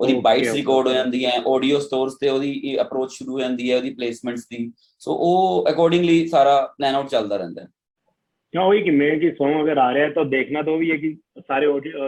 ਉਹਦੀ 0.00 0.20
ਬਾਈਟਸ 0.20 0.54
ਰਿਕਾਰਡ 0.54 0.86
ਹੋ 0.86 0.92
okay. 0.92 0.94
ਜਾਂਦੀਆਂ 0.94 1.32
ਆਡੀਓ 1.48 1.78
ਸਟੋਰਸ 1.78 2.14
ਤੇ 2.20 2.28
ਉਹਦੀ 2.28 2.76
ਅਪਰੋਚ 2.80 3.12
ਸ਼ੁਰੂ 3.12 3.32
ਹੋ 3.32 3.40
ਜਾਂਦੀ 3.40 3.72
ਹੈ 3.72 3.76
ਉਹਦੀ 3.76 3.94
ਪਲੇਸਮੈਂਟਸ 3.94 4.46
ਦੀ। 4.46 4.72
ਸੋ 4.98 5.12
ਉਹ 5.14 5.64
ਅਕੋਰਡਿੰਗਲੀ 5.70 6.28
ਸਾਰਾ 6.28 6.74
ਪਲਾਨ 6.78 6.94
ਆਊਟ 6.94 7.08
ਚੱਲਦਾ 7.08 7.36
ਰਹਿੰਦਾ 7.36 7.62
ਹੈ। 7.62 7.66
ਕਿਉਂ 8.52 8.64
ਹੋਈ 8.64 8.82
ਕਿ 8.82 8.90
ਮੈਂ 8.90 9.18
ਕਿ 9.18 9.28
Song 9.28 9.64
ਅਗਰ 9.64 9.78
ਆ 9.78 9.94
ਰਿਹਾ 9.94 10.06
ਹੈ 10.06 10.12
ਤਾਂ 10.12 10.24
ਦੇਖਣਾ 10.24 10.62
ਤਾਂ 10.62 10.72
ਉਹ 10.72 10.78
ਵੀ 10.78 10.90
ਹੈ 10.90 10.96
ਕਿ 10.96 11.16
ਸਾਰੇ 11.38 11.66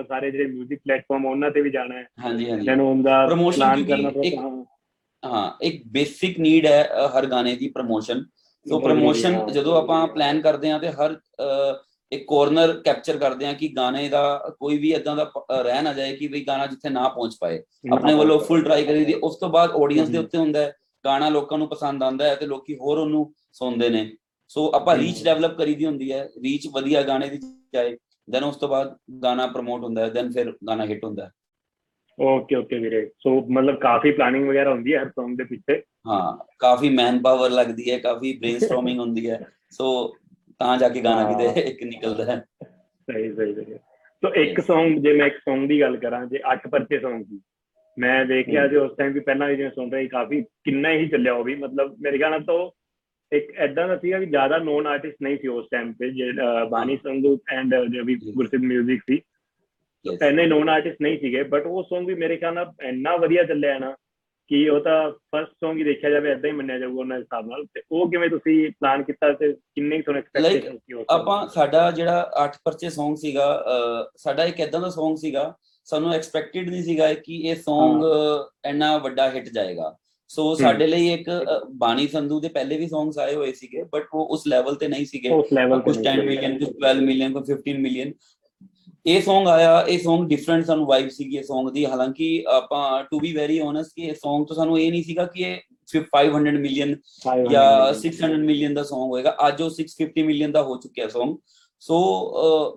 ਸਾਰੇ 0.09 0.31
ਜਿਹੜੇ 0.31 0.45
뮤직 0.45 0.77
ਪਲੇਟਫਾਰਮ 0.85 1.27
ਉਹਨਾਂ 1.27 1.51
ਤੇ 1.51 1.61
ਵੀ 1.61 1.71
ਜਾਣਾ 1.71 1.95
ਹੈ। 1.95 2.07
ਹਾਂਜੀ 2.25 2.51
ਹਾਂਜੀ। 2.51 2.67
ਦੈਨ 2.67 2.81
ਉਹਦਾ 2.81 3.27
ਕਿਉਂਕਿ 3.27 3.93
ਕਰਨਾ 3.93 4.09
ਇੱਕ- 4.23 4.65
ਹਾਂ 5.23 5.51
ਇੱਕ 5.63 5.83
ਬੇਸਿਕ 5.89 6.39
ਨੀਡ 6.41 6.67
ਹੈ 6.67 6.83
ਹਰ 7.15 7.27
ਗਾਣੇ 7.27 7.55
ਦੀ 7.57 7.69
ਪ੍ਰੋਮੋਸ਼ਨ 7.69 8.25
ਸੋ 8.67 8.79
ਪ੍ਰੋਮੋਸ਼ਨ 8.81 9.41
ਜਦੋਂ 9.49 9.77
ਆਪਾਂ। 9.77 10.07
ਪਲਾਨ 10.09 10.41
ਕਰਦੇ 10.41 10.71
ਹਾਂ 10.71 10.79
ਤੇ 10.79 10.89
ਹਰ 10.91 11.17
ਇੱਕ 12.13 12.25
ਕੋਰਨਰ 12.27 12.73
ਕੈਪਚਰ 12.85 13.17
ਕਰਦੇ 13.19 13.47
ਹਾਂ 13.47 13.53
ਕਿ 13.55 13.69
ਗਾਣੇ 13.69 14.09
ਦਾ 14.09 14.23
ਕੋਈ 14.61 14.77
ਵੀ 14.79 14.93
ਇਦਾਂ 14.93 15.15
ਦਾ 15.17 15.31
ਰਹਿ 15.63 15.83
ਨਾ 15.83 15.93
ਜਾਏ 15.93 16.17
ਕਿ 16.17 16.27
ਵੀ 16.29 16.45
ਗਾਣਾ 16.47 16.67
ਜਿੱਥੇ 16.67 16.89
ਨਾ 16.89 17.07
ਪਹੁੰਚ 17.09 17.37
ਪਾਏ 17.41 17.63
ਆਪਣੇ 17.93 18.15
ਵੱਲੋਂ 18.15 18.39
ਫੁੱਲ 18.41 18.63
ਟਰਾਈ 18.63 18.85
ਕਰੀ 18.85 19.05
ਦੀ 19.05 19.15
ਉਸ 19.23 19.37
ਤੋਂ 19.37 19.49
ਬਾਅਦ 19.49 19.71
ਆਡੀਅנס 19.75 20.11
ਦੇ। 20.11 20.19
ਉੱਤੇ 20.19 20.39
ਹੁੰਦਾ 20.39 20.61
ਹੈ 20.61 20.73
ਗਾਣਾ 21.05 21.29
ਲੋਕਾਂ 21.29 21.59
ਨੂੰ 21.59 21.69
ਪਸੰਦ 21.69 22.03
ਆਉਂਦਾ 22.03 22.25
ਹੈ 22.25 22.35
ਤੇ 22.35 22.47
ਲੋਕੀ 22.47 22.77
ਹੋਰ 22.77 22.99
ਉਹਨੂੰ 22.99 23.33
ਸੁਣਦੇ 23.53 23.89
ਨੇ 23.89 24.11
ਸੋ 24.51 24.71
ਆਪਾਂ 24.75 24.97
ਰੀਚ। 24.97 25.23
ਡਿਵੈਲਪ 25.25 25.57
ਕਰੀਦੀ 25.59 25.87
ਹੁੰਦੀ 25.87 26.13
ਹੈ 26.13 26.25
ਰੀਚ 26.43 26.67
ਵਧੀਆ 26.69 27.03
ਗਾਣੇ 27.03 27.29
ਦੀ 27.29 27.39
ਜਾਏ 27.75 27.97
ਦੈਨ 28.29 28.45
ਉਸ 28.45 28.57
ਤੋਂ 28.57 28.69
ਬਾਅਦ 28.69 28.97
ਗਾਣਾ 29.23 29.47
ਪ੍ਰਮੋਟ 29.47 29.85
ਹੁੰਦਾ 29.85 30.03
ਹੈ 30.03 30.09
ਦੈਨ 30.11 30.31
ਫਿਰ 30.33 30.53
ਗਾਣਾ 30.69 30.85
ਹਿੱਟ 30.87 31.05
ਹੁੰਦਾ 31.05 31.25
ਹੈ 31.25 31.31
ਓਕੇ 32.21 32.57
ਓਕੇ 32.57 32.79
ਵੀਰੇ। 32.79 33.11
ਸੋ 33.19 33.41
ਮਤਲਬ 33.51 33.79
ਕਾਫੀ 33.81 34.11
ਪਲਾਨਿੰਗ 34.13 34.49
ਵਗੈਰਾ 34.49 34.71
ਹੁੰਦੀ 34.71 34.95
ਹੈ 34.95 35.03
ਹਰ 35.03 35.07
Song 35.07 35.37
ਦੇ 35.37 35.45
ਪਿੱਛੇ? 35.45 35.83
ਹਾਂ 36.09 36.45
ਕਾਫੀ 36.59 36.91
ਮੈਨ 36.91 37.23
ਪਾਵਰ 37.23 37.51
ਲੱਗਦੀ 37.51 37.91
ਹੈ 37.91 37.99
ਕਾਫੀ 37.99 38.33
ਬ੍ਰੇਨਸਟਾਰਮਿੰਗ 38.39 39.01
ਹੁੰਦੀ 39.01 39.31
ਹੈ। 39.31 39.47
ਸੋ 39.71 40.17
ਤਾਂ 40.59 40.77
ਜਾ 40.79 40.89
ਕੇ 40.89 41.01
ਗਾਣਾ। 41.01 41.33
ਕਿਤੇ 41.33 41.61
ਇੱਕ 41.61 41.83
ਨਿਕਲਦਾ 41.83 42.25
ਹੈ। 42.25 42.45
ਸਹੀ 42.65 43.33
ਸਹੀ 43.35 43.55
ਸਹੀ। 43.55 43.75
ਸੋ 44.23 44.35
ਇੱਕ 44.35 44.61
Song 44.61 45.01
ਜੇ 45.01 45.13
ਮੈਂ 45.13 45.27
ਇੱਕ 45.27 45.37
Song 45.51 45.67
ਦੀ 45.69 45.81
ਗੱਲ 45.81 45.97
ਕਰਾਂ 45.97 46.27
ਜੇ 46.27 46.41
ਅੱਠ 46.53 46.69
ਪਰਚੇ 46.69 46.99
Song 46.99 47.23
ਸੀ 47.25 47.41
ਮੈਂ 47.99 48.25
ਦੇਖਿਆ। 48.27 48.67
ਜੇ 48.67 48.77
ਉਸ 48.77 48.91
ਟਾਈਮ 48.99 49.13
ਵੀ 49.13 49.21
ਪਹਿਲਾਂ 49.21 49.49
ਵੀ 49.49 49.57
ਜਿਵੇਂ 49.57 49.71
ਸੁਣ 49.71 49.91
ਰਹੀ 49.93 50.09
ਕਾਫੀ 50.09 50.43
ਕਿੰਨਾ 50.43 50.91
ਹੀ 50.93 51.09
ਚੱਲਿਆ 51.09 51.35
ਉਹ 51.35 51.45
ਵੀ। 51.45 51.55
ਮਤਲਬ 51.55 51.97
ਮੇਰੇ 52.01 52.19
ਖਿਆਲ 52.19 52.31
ਨਾਲ 52.31 52.43
ਤਾਂ 52.43 52.71
ਇੱਕ 53.33 53.53
ਐਦਾਂ 53.57 53.89
ਦਾ 53.89 53.97
ਸੀਗਾ 53.97 54.19
ਕਿ 54.19 54.27
ਜ਼ਿਆਦਾ 54.27 54.59
ਨੋਨ 54.59 54.87
ਆਰਟਿਸਟ 54.87 55.17
ਨਹੀਂ 55.23 55.37
ਸੀ 55.39 55.49
ਉਸ 55.49 55.67
ਟਾਈਮ 55.71 55.93
ਤੇ 55.93 56.33
ਬਾਨੀ 56.71 56.97
ਸੰਧੂ 56.97 57.39
ਐਂਡ 57.49 57.75
ਜੋ 57.75 58.05
ਵੀ। 58.05 58.15
ਗੁਰਸਿੱਧ 58.15 58.63
뮤직 58.63 58.99
ਸੀ। 59.11 59.21
ਇੰਨੇ 60.07 60.47
ਨੋਨ 60.47 60.69
ਆਰਟਿਸਟ 60.69 60.97
ਨਹੀਂ 61.03 61.19
ਸੀਗੇ 61.19 61.43
ਬਟ 61.43 61.67
ਉਹ 61.67 61.83
Song 61.83 62.07
ਵੀ 62.07 62.15
ਮੇਰੇ 62.15 62.37
ਖਿਆਲ 62.37 62.55
ਨਾਲ 62.55 62.73
ਇੰਨਾ 62.83 63.17
ਵਧੀਆ 63.17 63.45
ਚੱਲਿਆ 63.45 63.79
ਨਾ 63.79 63.97
ਕਿ 64.49 64.69
ਉਹ 64.69 64.81
ਤਾਂ 64.81 65.11
ਫਰਸਟ 65.11 65.53
Song 65.65 65.79
ਹੀ 65.79 65.83
ਦੇਖਿਆ 65.85 66.11
ਜਾਵੇ 66.11 66.31
ਐਦਾਂ 66.31 66.51
ਹੀ 66.51 66.57
ਮੰਨਿਆ 66.57 66.79
ਜਾਊਗਾ 66.79 67.01
ਉਹਨਾਂ 67.01 67.17
ਦੇ 67.17 67.23
ਹਿਸਾਬ 67.23 67.47
ਨਾਲ। 67.47 67.65
ਤੇ 67.65 67.83
ਉਹ 67.93 68.11
ਕਿਵੇਂ 68.11 68.29
ਤੁਸੀਂ 68.29 68.71
ਪਲਾਨ 68.71 69.03
ਕੀਤਾ 69.03 69.33
ਤੇ 69.33 69.53
ਕਿੰਨੇ 69.53 70.01
ਤੁਹਾਨੂੰ 70.03 70.23
ਐਕਸਪੈਕਟੇਸ਼ਨ 70.23 70.79
ਸੀ 70.79 70.93
ਉਸ 70.93 71.07
ਆਪਾਂ 71.11 71.49
ਸਾਡਾ 71.49 71.91
ਜਿਹੜਾ 71.91 72.31
8 72.45 72.59
ਪਰਚੇ 72.65 72.87
Song 72.87 73.17
ਸੀਗਾ 73.17 73.65
ਸਾਡਾ 74.17 74.45
ਇੱਕ 74.45 74.61
ਇਦਾਂ 74.61 74.81
ਦਾ 74.81 74.89
Song 74.89 75.17
ਸੀਗਾ 75.17 75.55
ਸਾਨੂੰ 75.85 76.13
ਐਕਸਪੈਕਟਡ 76.13 76.69
ਨਹੀਂ 76.69 76.83
ਸੀਗਾ 76.83 77.13
ਕਿ 77.15 77.41
ਇਹ 77.41 77.57
Song 77.57 78.05
ਇੰਨਾ 78.69 78.99
ਵੱਡਾ 78.99 79.31
ਹਿੱਟ 79.31 79.49
ਜਾਏਗਾ। 79.49 79.97
ਸੋ 80.29 80.55
ਸਾਡੇ 80.55 80.87
ਲਈ 80.87 81.09
ਇੱਕ 81.09 81.31
ਬਾਣੀ 81.77 82.09
ਸੰਧੂ 82.09 82.41
ਦੇ 82.41 82.49
ਪਹਿਲੇ 82.49 82.79
ਵੀ 82.79 82.85
Songs 82.85 83.19
ਆਏ 83.21 83.35
ਹੋਏ 83.35 83.53
ਸੀਗੇ 83.53 83.83
ਬਟ 83.83 84.07
ਉਹ 84.15 84.27
ਉਸ 84.27 84.47
ਲੈਵਲ 84.47 84.75
ਤੇ 84.75 84.89
ਨਹੀਂ 84.89 85.07
ਸੀਗੇ। 85.07 85.29
ਕੁਝ 85.29 85.97
10 85.99 86.23
ਮਿਲੀਅਨ 86.25 86.59
ਕੁਝ 86.59 86.69
12 86.85 87.01
ਮਿਲੀਅਨ 87.01 87.33
ਕੁਝ 87.33 87.51
15 87.51 87.79
ਮਿਲੀਅਨ 87.79 88.13
ਇਹ 89.07 89.23
Song 89.23 89.47
ਆਇਆ 89.49 89.85
ਇਹ 89.89 89.99
Song 89.99 90.27
ਡਿਫਰੈਂਟ 90.29 90.65
ਸਾਨੂੰ 90.65 90.87
ਵਾਈਬ 90.87 91.09
ਸੀਗੀ 91.09 91.37
ਇਹ 91.37 91.43
Song 91.43 91.71
ਦੀ। 91.73 91.85
ਹਾਲਾਂਕਿ 91.87 92.45
ਆਪਾਂ 92.49 92.83
ਟੂ 93.05 93.19
ਬੀ 93.21 93.33
ਵੈਰੀ 93.37 93.59
ਓਨੈਸਟ 93.61 93.93
ਕਿ 93.97 94.03
ਇਹ 94.03 94.13
Song 94.17 94.45
ਤੋਂ 94.45 94.57
ਸਾਨੂੰ 94.57 94.79
ਇਹ 94.81 94.91
ਨਹੀਂ 94.91 95.03
ਸੀਗਾ 95.05 95.25
ਕਿ 95.25 95.43
ਇਹ 95.43 95.57
ਸਿਰਫ 95.87 96.07
500 96.13 96.59
ਮਿਲੀਅਨ 96.59 96.95
ਜਾਂ 97.51 97.65
600 97.95 98.39
ਮਿਲੀਅਨ 98.45 98.75
ਦਾ 98.75 98.85
Song 98.91 99.09
ਹੋਏਗਾ। 99.11 99.37
ਅੱਜ 99.49 99.63
ਉਹ 99.63 99.71
650 99.79 100.27
ਮਿਲੀਅਨ 100.27 100.53
ਦਾ 100.53 100.63
ਹੋ 100.63 100.77
ਚੁੱਕਿਆ 100.77 101.09
Song 101.17 101.35
ਸੋ 101.83 101.97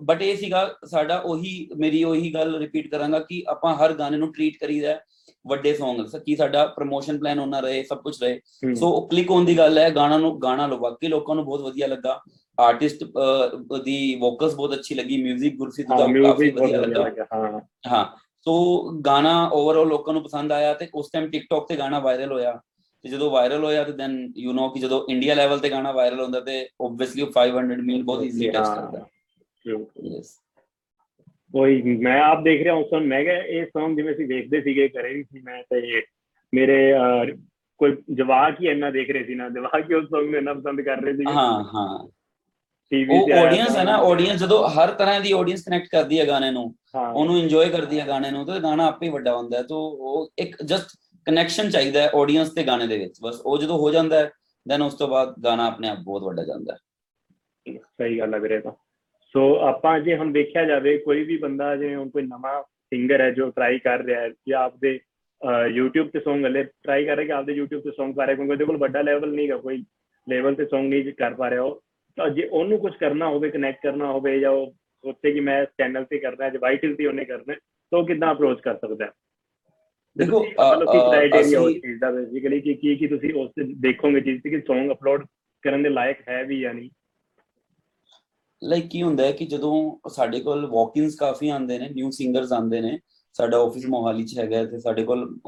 ਬਟ 0.04 0.22
ਇਹ 0.22 0.36
ਸੀਗਾ 0.36 0.60
ਸਾਡਾ 0.90 1.18
ਉਹੀ 1.24 1.52
ਮੇਰੀ 1.76 2.02
ਉਹੀ 2.04 2.32
ਗੱਲ 2.34 2.56
ਰਿਪੀਟ 2.58 2.90
ਕਰਾਂਗਾ 2.90 3.18
ਕਿ 3.18 3.42
ਆਪਾਂ 3.48 3.74
ਹਰ 3.76 3.92
ਗਾਣੇ 3.94 4.16
ਨੂੰ 4.16 4.32
ਟ੍ਰੀਟ 4.32 4.56
ਕਰੀਦਾ 4.60 4.88
ਹੈ 4.88 5.00
ਵੱਡੇ 5.44 5.72
Song 5.74 6.02
ਕੀ 6.24 6.36
ਸਾਡਾ 6.36 6.64
ਪ੍ਰੋਮੋਸ਼ਨ 6.76 7.18
ਪਲਾਨ 7.18 7.38
ਹੋਣਾ 7.38 7.60
ਰਹੇ 7.60 7.82
ਸਭ 7.82 7.98
ਕੁਝ 7.98 8.14
ਰਹੇ। 8.22 8.74
ਸੋ 8.74 8.90
ਕਲਿੱਕ 9.06 9.30
ਹੋਣ 9.30 9.44
ਦੀ 9.44 9.56
ਗੱਲ 9.58 9.78
ਹੈ 9.78 9.90
ਗਾਣਾ 9.90 10.18
ਨੂੰ 10.18 10.32
ਗਾਣਾ 10.42 10.66
ਲੋ 10.66 10.78
ਵਾਕਈ 10.78 11.08
ਲੋਕਾਂ 11.08 11.34
ਨੂੰ 11.34 11.44
ਬਹੁਤ 11.44 11.60
ਵਧੀਆ 11.60 11.86
ਲੱਗਾ। 11.86 12.20
ਆਰਟਿਸਟ 12.57 13.03
ਦੀ 13.83 14.15
ਵੋਕਲਸ 14.15 14.55
ਬਹੁਤ 14.55 14.73
ਅੱਛੀ 14.73 14.95
ਲੱਗੀ 14.95 15.21
뮤직 15.23 15.55
ਗੁਰਸੀਤ 15.57 15.87
ਦਾ 15.89 15.95
ਕਾਫੀ 16.23 16.49
ਵਧੀਆ 16.49 16.79
ਲੱਗਾ 16.81 17.25
ਹਾਂ 17.33 17.59
ਹਾਂ 17.87 18.05
ਸੋ 18.45 18.53
ਗਾਣਾ 19.05 19.33
ਓਵਰਆਲ 19.53 19.87
ਲੋਕਾਂ 19.87 20.13
ਨੂੰ 20.13 20.23
ਪਸੰਦ 20.23 20.51
ਆਇਆ 20.51 20.73
ਤੇ 20.73 20.87
ਉਸ 20.93 21.09
ਟਾਈਮ 21.11 21.29
ਟਿਕਟੌਕ 21.29 21.67
ਤੇ 21.67 21.75
ਗਾਣਾ 21.77 21.99
ਵਾਇਰਲ 21.99 22.31
ਹੋਇਆ 22.31 22.59
ਤੇ 23.05 23.09
ਜਦੋਂ 23.09 23.29
ਵਾਇਰਲ 23.31 23.63
ਹੋਇਆ 23.63 23.83
ਤੇ 23.83 23.91
ਦੈਨ 23.91 24.15
ਯੂ 24.35 24.53
نو 24.53 24.69
ਕਿ 24.73 24.79
ਜਦੋਂ 24.79 25.03
ਇੰਡੀਆ 25.09 25.35
ਲੈਵਲ 25.35 25.59
ਤੇ 25.59 25.69
ਗਾਣਾ 25.69 25.91
ਵਾਇਰਲ 25.91 26.21
ਹੁੰਦਾ 26.21 26.39
ਤੇ 26.39 26.55
ਓਬਵੀਅਸਲੀ 26.79 27.25
500 27.35 27.65
ਮਿਲੀਅਨ 27.67 28.03
ਬਹੁਤ 28.03 28.23
ਈਜ਼ੀਲੀ 28.23 28.49
ਟੱਚ 28.49 28.67
ਕਰਦਾ 28.67 29.05
ਯੈਸ 29.65 30.37
ਕੋਈ 31.53 31.81
ਮੈਂ 31.99 32.19
ਆਪ 32.21 32.43
ਦੇਖ 32.43 32.61
ਰਿਹਾ 32.63 32.73
ਉਸ 32.73 32.89
ਸਮੇਂ 32.89 33.07
ਮੈਂ 33.07 33.23
ਕਿਹਾ 33.23 33.35
ਇਹ 33.35 33.65
Song 33.77 33.95
ਜਿਵੇਂ 33.95 34.13
ਅਸੀਂ 34.13 34.27
ਦੇਖਦੇ 34.27 34.61
ਸੀਗੇ 34.61 34.87
ਘਰੇ 34.89 35.13
ਵੀ 35.13 35.23
ਸੀ 35.23 35.39
ਮੈਂ 35.41 35.61
ਤੇ 35.63 36.01
ਮੇਰੇ 36.53 36.77
ਅਹ, 36.93 37.31
ਕੋਈ 37.79 37.95
ਜਵਾਕ 38.15 38.61
ਹੀ 38.61 38.67
ਇੰਨਾ 38.67 38.89
ਦੇਖ 38.91 39.09
ਰਹੇ 39.09 39.23
ਸੀ 39.23 39.35
ਨਾ 39.35 39.49
ਜਵਾਕ 39.49 39.89
ਹੀ 39.89 39.95
ਉਸ 39.95 40.05
Song 40.05 40.25
ਨੂੰ 40.25 40.37
ਇੰਨਾ 40.37 40.53
ਪਸੰਦ 40.53 40.81
ਕਰ 40.81 41.01
ਰਹੇ 41.01 41.13
ਸੀ 41.13 41.25
ਹਾਂ 41.27 41.63
ਹਾਂ 41.75 41.87
ਟੀਵੀ 42.90 43.26
ਤੇ 43.26 43.32
ਉਹ 43.32 43.46
ਆਡੀਅנס 43.46 43.76
ਹੈ 43.76 43.84
ਨਾ 43.84 43.96
ਆਡੀਅנס 43.96 44.36
ਜਦੋਂ 44.36 44.68
ਹਰ 44.68 44.90
ਤਰ੍ਹਾਂ 44.90 45.20
ਦੀ 45.20 45.32
ਆਡੀਅנס 45.32 45.60
ਕਨੈਕਟ 45.66 45.86
ਕਰਦੀ 45.92 46.20
ਹੈ 46.20 46.26
ਗਾਣੇ 46.26 46.50
ਨੂੰ 46.50 46.74
ਉਹਨੂੰ 47.14 47.38
ਇੰਜੋਏ 47.38 47.68
ਕਰਦੀ 47.68 48.00
ਹੈ 48.00 48.06
ਗਾਣੇ 48.06 48.30
ਨੂੰ 48.30 48.46
ਤਾਂ 48.46 48.60
ਗਾਣਾ 48.60 48.86
ਆਪੇ 48.86 49.08
ਵੱਡਾ 49.08 49.36
ਹੁੰਦਾ 49.36 49.58
ਹੈ 49.58 49.62
ਤੋਂ 49.62 49.78
ਉਹ 49.78 50.32
ਇੱਕ 50.38 50.56
ਜਸਟ 50.64 50.86
ਕਨੈਕਸ਼ਨ 51.24 51.70
ਚਾਹੀਦਾ 51.70 52.02
ਹੈ 52.02 52.10
ਆਡੀਅנס 52.16 52.48
ਤੇ 52.56 52.62
ਗਾਣੇ 52.62 52.86
ਦੇ 52.86 52.98
ਵਿੱਚ 52.98 53.18
ਬਸ 53.22 53.40
ਉਹ 53.46 53.58
ਜਦੋਂ 53.58 53.78
ਹੋ 53.78 53.90
ਜਾਂਦਾ 53.90 54.18
ਹੈ 54.18 54.30
ਦੈਨ 54.68 54.82
ਉਸ 54.82 54.94
ਤੋਂ 54.94 55.08
ਬਾਅਦ 55.08 55.34
ਗਾਣਾ 55.44 55.66
ਆਪਣੇ 55.66 55.88
ਆਪ 55.88 55.98
ਬਹੁਤ 55.98 56.22
ਵੱਡਾ 56.22 56.44
ਜਾਂਦਾ 56.44 56.74
ਹੈ। 56.74 56.78
ਸਹੀ 57.78 58.18
ਗੱਲ 58.18 58.34
ਹੈ 58.34 58.38
ਵੀਰੇ 58.38 58.60
ਤਾਂ। 58.60 58.72
ਸੋ 59.32 59.56
ਆਪਾਂ 59.56 60.00
ਜੇ 60.00 60.16
ਹੁਣ 60.16 60.32
ਦੇਖਿਆ 60.32 60.64
ਜਾਵੇ 60.64 60.98
ਕੋਈ 60.98 61.24
ਵੀ 61.24 61.36
ਬੰਦਾ 61.36 61.76
ਜਿਵੇਂ 61.76 61.96
ਹੁਣ 61.96 62.10
ਕੋਈ 62.10 62.22
ਨਵਾਂ 62.22 62.62
ਸਿੰਗਰ 62.62 63.20
ਹੈ 63.20 63.30
ਜੋ 63.30 63.50
ਟਰਾਈ 63.50 63.78
ਕਰ 63.78 63.98
ਰਿਹਾ 63.98 64.20
ਹੈ 64.20 64.30
ਜਾਂ 64.48 64.60
ਆਪਦੇ 64.60 65.00
YouTube 65.80 66.10
ਤੇ 66.10 66.18
Song 66.18 66.46
ਹਲੇ 66.46 66.64
ਟਰਾਈ 66.64 67.04
ਕਰ 67.04 67.16
ਰਿਹਾ 67.16 67.26
ਕਿ 67.26 67.32
ਆਪਦੇ 67.32 67.60
YouTube 67.60 67.80
ਤੇ 67.80 67.88
Song 67.88 68.14
ਪਾ 68.14 68.26
ਰਿਹਾ 68.26 68.36
ਕਿਉਂਕਿ 68.36 68.52
ਉਹਦੇ 68.52 68.64
ਕੋਲ 68.64 68.76
ਵੱਡਾ 68.76 69.02
ਲੈਵਲ 69.02 69.32
ਨਹੀਂ 69.32 69.50
ਹੈ 69.50 69.56
ਕੋਈ 69.56 69.84
ਲੈਵਲ 70.28 70.54
ਤੇ 70.54 70.62
Song 70.62 70.82
ਨਹੀਂ 70.82 71.12
ਕਰ 71.12 71.34
ਪਾ 71.34 71.50
ਰਿਹਾ 71.50 71.62
ਉਹ 71.62 71.82
ਤਾਂ 72.16 72.28
ਜੇ 72.30 72.48
ਉਹਨੂੰ 72.48 72.78
ਕੁਝ 72.78 72.92
ਕਰਨਾ 72.96 73.28
ਹੋਵੇ 73.28 73.50
ਕਨੈਕਟ 73.50 73.82
ਕਰਨਾ 73.82 74.12
ਹੋਵੇ 74.12 74.40
ਜਾਂ 74.40 74.50
ਉਹ 74.50 74.70
ਸੋਚੇ 75.04 75.32
ਕਿ 75.32 75.40
ਮੈਂ 75.40 75.64
ਚੈਨਲ 75.64 76.04
ਤੇ 76.04 76.18
ਕਰਨਾ 76.18 76.48
ਜਾਂ 76.48 76.60
ਵਾਈਟਲ 76.60 76.94
ਤੇ 76.94 77.06
ਉਹਨੇ 77.06 77.24
ਕਰਨਾ 77.24 77.54
ਤਾਂ 77.92 77.98
ਉਹ 77.98 78.06
ਕਿੱਦਾਂ 78.06 78.32
ਅਪਰੋਚ 78.32 78.60
ਕਰ 78.60 78.76
ਸਕਦਾ 78.76 79.12
ਦੇਖੋ, 80.16 80.38
ਤੁਸੀਂ 80.38 80.54
ਮਤਲਬ 80.54 80.92
ਕੀ 80.92 80.98
ਅ, 80.98 81.02
ਅ, 81.02 81.16
criteria 81.16 81.60
ਉਸ 81.60 81.68
ਅਸੀਂ- 81.68 81.80
ਚੀਜ਼ 81.80 82.00
ਦਾ 82.00 82.10
ਬੇਸਿਕਲੀ 82.10 82.60
ਕਿ 82.60 82.74
ਕੀ 82.74 82.94
ਕੀ 82.96 83.06
ਤੁਸੀਂ 83.06 83.34
ਉਸ 83.34 83.50
ਤੇ 83.50 83.64
ਦੇਖੋਗੇ 83.64 84.20
ਚੀਜ਼ 84.20 84.42
ਕਿ 84.42 84.56
Song 84.56 84.92
ਅਪਲੋਡ 84.92 85.26
ਕਰਨ 85.62 85.82
ਦੇ 85.82 85.88
ਲਾਇਕ 85.88 86.28
ਹੈ 86.28 86.44
ਵੀ 86.44 86.60
ਜਾਂ 86.60 86.74
ਨਹੀਂ? 86.74 86.90
ਲਾਈਕ 88.62 88.86
ਕੀ 88.86 89.02
ਹੁੰਦਾ 89.02 89.24
ਹੈ 89.24 89.32
ਕਿ 89.32 89.46
ਜਦੋਂ 89.46 90.08
ਸਾਡੇ 90.10 90.40
ਕੋਲ 90.40 90.66
ਵਾਕ-ਇਨਸ 90.66 91.14
ਕਾਫੀ 91.14 91.48
ਆਉਂਦੇ 91.48 91.78
ਨੇ 91.78 91.88
ਨਿਊ 91.88 92.10
ਸਿੰਗਰਸ 92.10 92.52
ਆਉਂਦੇ 92.52 92.80
ਨੇ 92.80 92.98
ਸਾਡਾ 93.32 93.58
ਆਫਿਸ 93.58 93.86
ਮੋਹਾਲੀ 93.86 94.24
ਚ 94.24 94.38
ਹੈਗਾ 94.38 94.64
ਤੇ 94.64 94.78
ਸਾਡੇ 94.78 95.04
ਕੋਲ 95.04 95.38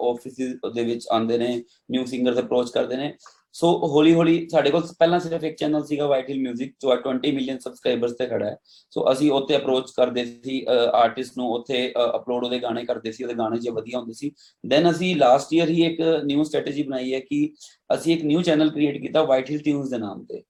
ਆਫਿਸ 0.00 0.36
ਦੇ 0.74 0.84
ਵਿੱਚ 0.84 1.06
ਆਉਂਦੇ 1.12 1.38
ਨੇ 1.38 1.62
ਨਿਊ 1.90 2.04
ਸਿੰਗਰਸ 2.04 2.38
ਅਪਰੋਚ 2.38 2.70
ਕਰਦੇ 2.70 2.96
ਨੇ 2.96 3.14
ਸੋ 3.57 3.67
ਹੌਲੀ 3.87 4.13
ਹੌਲੀ 4.13 4.47
ਸਾਡੇ 4.49 4.69
ਕੋਲ 4.71 4.83
ਪਹਿਲਾਂ 4.99 5.19
ਸਿਰਫ 5.19 5.43
ਇੱਕ 5.43 5.57
ਚੈਨਲ 5.57 5.83
ਸੀਗਾ 5.83 6.07
ਵਾਈਟਲ 6.07 6.37
뮤직 6.37 6.69
ਜੋ 6.81 6.95
20 7.07 7.33
ਮਿਲੀਅਨ 7.33 7.59
ਸਬਸਕ੍ਰਾਈਬਰਸ 7.59 8.11
ਤੇ 8.11 8.25
ਖੜਾ 8.25 8.45
ਹੈ 8.45 8.55
ਸੋ 8.91 9.11
ਅਸੀਂ 9.11 9.31
ਉੱਥੇ 9.31 9.57
ਅਪਰੋਚ 9.57 9.91
ਕਰਦੇ 9.97 10.25
ਸੀ 10.25 10.65
ਆਰਟਿਸਟ 10.93 11.37
ਨੂੰ 11.37 11.51
ਉੱਥੇ 11.53 11.93
ਅਪਲੋਡ 12.15 12.43
ਉਹਦੇ 12.43 12.59
ਗਾਣੇ 12.59 12.85
ਕਰਦੇ 12.85 13.11
ਸੀ 13.11 13.23
ਉਹਦੇ 13.23 13.35
ਗਾਣੇ 13.35 13.59
ਜੇ 13.59 13.71
ਵਧੀਆ 13.71 13.99
ਹੁੰਦੇ 13.99 14.13
ਸੀ 14.13 14.31
ਦੈਨ 14.63 14.89
ਅਸੀਂ 14.91 15.15
ਲਾਸਟ 15.15 15.53
ਈਅਰ 15.53 15.69
ਹੀ 15.69 15.83
ਇੱਕ 15.85 16.01
ਨਿਊ 16.25 16.43
ਸਟ੍ਰੈਟਜੀ 16.43 16.83
ਬਣਾਈ 16.83 17.13
ਹੈ 17.13 17.19
ਕਿ 17.19 17.47
ਅਸੀਂ 17.93 18.13
ਇੱਕ 18.13 18.23
ਨਿਊ 18.23 18.41
ਚੈਨਲ 18.41 18.69
ਕ੍ਰੀਏਟ 18.69 19.01
ਕੀਤਾ 19.01 19.23
ਵਾਈਟਲ 19.23 19.57
ਟਿਊਨਸ 19.57 19.89
ਦੇ 19.89 19.97
ਨਾਮ 19.97 20.25
ਤੇ 20.25 20.43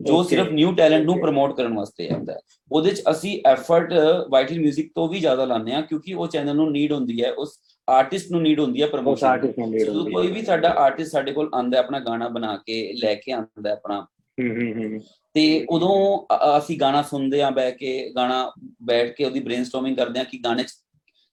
ਜੋ 0.00 0.14
Okay. 0.14 0.28
ਸਿਰਫ 0.28 0.48
ਨਿਊ 0.48 0.72
ਟੈਲੈਂਟ 0.72 1.04
ਨੂੰ 1.04 1.14
Okay. 1.14 1.22
ਪ੍ਰਮੋਟ 1.22 1.56
ਕਰਨ 1.56 1.76
ਵਾਸਤੇ 1.76 2.08
ਆਉਂਦਾ 2.08 2.32
ਹੈ 2.32 2.38
ਉਹਦੇ 2.70 2.90
ਚ 2.90 3.02
ਅਸੀਂ 3.10 3.40
ਐਫਰਟ 3.46 3.92
ਵਾਈਟਲ 4.30 4.58
뮤직 4.58 4.88
ਤੋਂ 4.94 5.08
ਵੀ 5.08 5.20
ਜ਼ਿਆਦਾ 5.20 5.44
ਲਾਉਂਦੇ 5.44 5.72
ਆ 5.72 5.80
ਕਿਉਂਕਿ 5.80 6.14
ਉਹ 6.14 6.26
ਚੈਨਲ 6.26 6.56
ਨੂੰ 6.56 6.70
ਨੀਡ 6.72 6.92
ਹੁੰਦੀ 6.92 7.22
ਹੈ 7.24 7.32
ਉਸ 7.32 7.58
ਆਰਟਿਸਟ 7.89 8.31
ਨੂੰ 8.31 8.41
ਨੀਡ 8.41 8.59
ਹੁੰਦੀ 8.59 8.81
ਹੈ 8.81 8.87
ਪ੍ਰਮੋਸ਼ਨ 8.87 9.27
ਆਰਟਿਸਟ 9.27 9.59
ਨੂੰ 9.59 9.77
ਜਦੋਂ 9.77 9.93
ਹੁੰਦੀ 9.95 10.11
ਕੋਈ 10.11 10.27
ਹੈ। 10.27 10.33
ਵੀ 10.33 10.41
ਸਾਡਾ 10.41 10.69
ਆਰਟਿਸਟ 10.69 11.11
ਸਾਡੇ 11.11 11.31
ਕੋਲ 11.31 11.49
ਆਂਦਾ 11.55 11.79
ਆਪਣਾ 11.79 11.99
ਗਾਣਾ 11.99 12.27
ਬਣਾ 12.27 12.57
ਕੇ 12.57 12.93
ਲੈ 12.93 13.15
ਕੇ 13.15 13.31
ਆਂਦਾ 13.31 13.71
ਆਪਣਾ। 13.71 13.99
ਹੂੰ 14.37 14.49
ਹੂੰ 14.49 14.83
ਹੂੰ 14.83 15.01
ਤੇ 15.33 15.65
ਉਦੋਂ 15.69 16.25
ਅਸੀਂ 16.57 16.79
ਗਾਣਾ 16.79 17.01
ਸੁਣਦੇ 17.01 17.41
ਆ 17.41 17.49
ਬੈ 17.49 17.71
ਕੇ 17.71 18.09
ਗਾਣਾ 18.15 18.51
ਬੈਠ 18.83 19.15
ਕੇ 19.15 19.23
ਉਹਦੀ 19.25 19.39
ਬ੍ਰੇਨਸਟਾਰਮਿੰਗ 19.39 19.97
ਕਰਦੇ 19.97 20.19
ਆ 20.19 20.23
ਕਿ 20.23 20.37
ਗਾਣੇ 20.37 20.63
'ਚ 20.63 20.73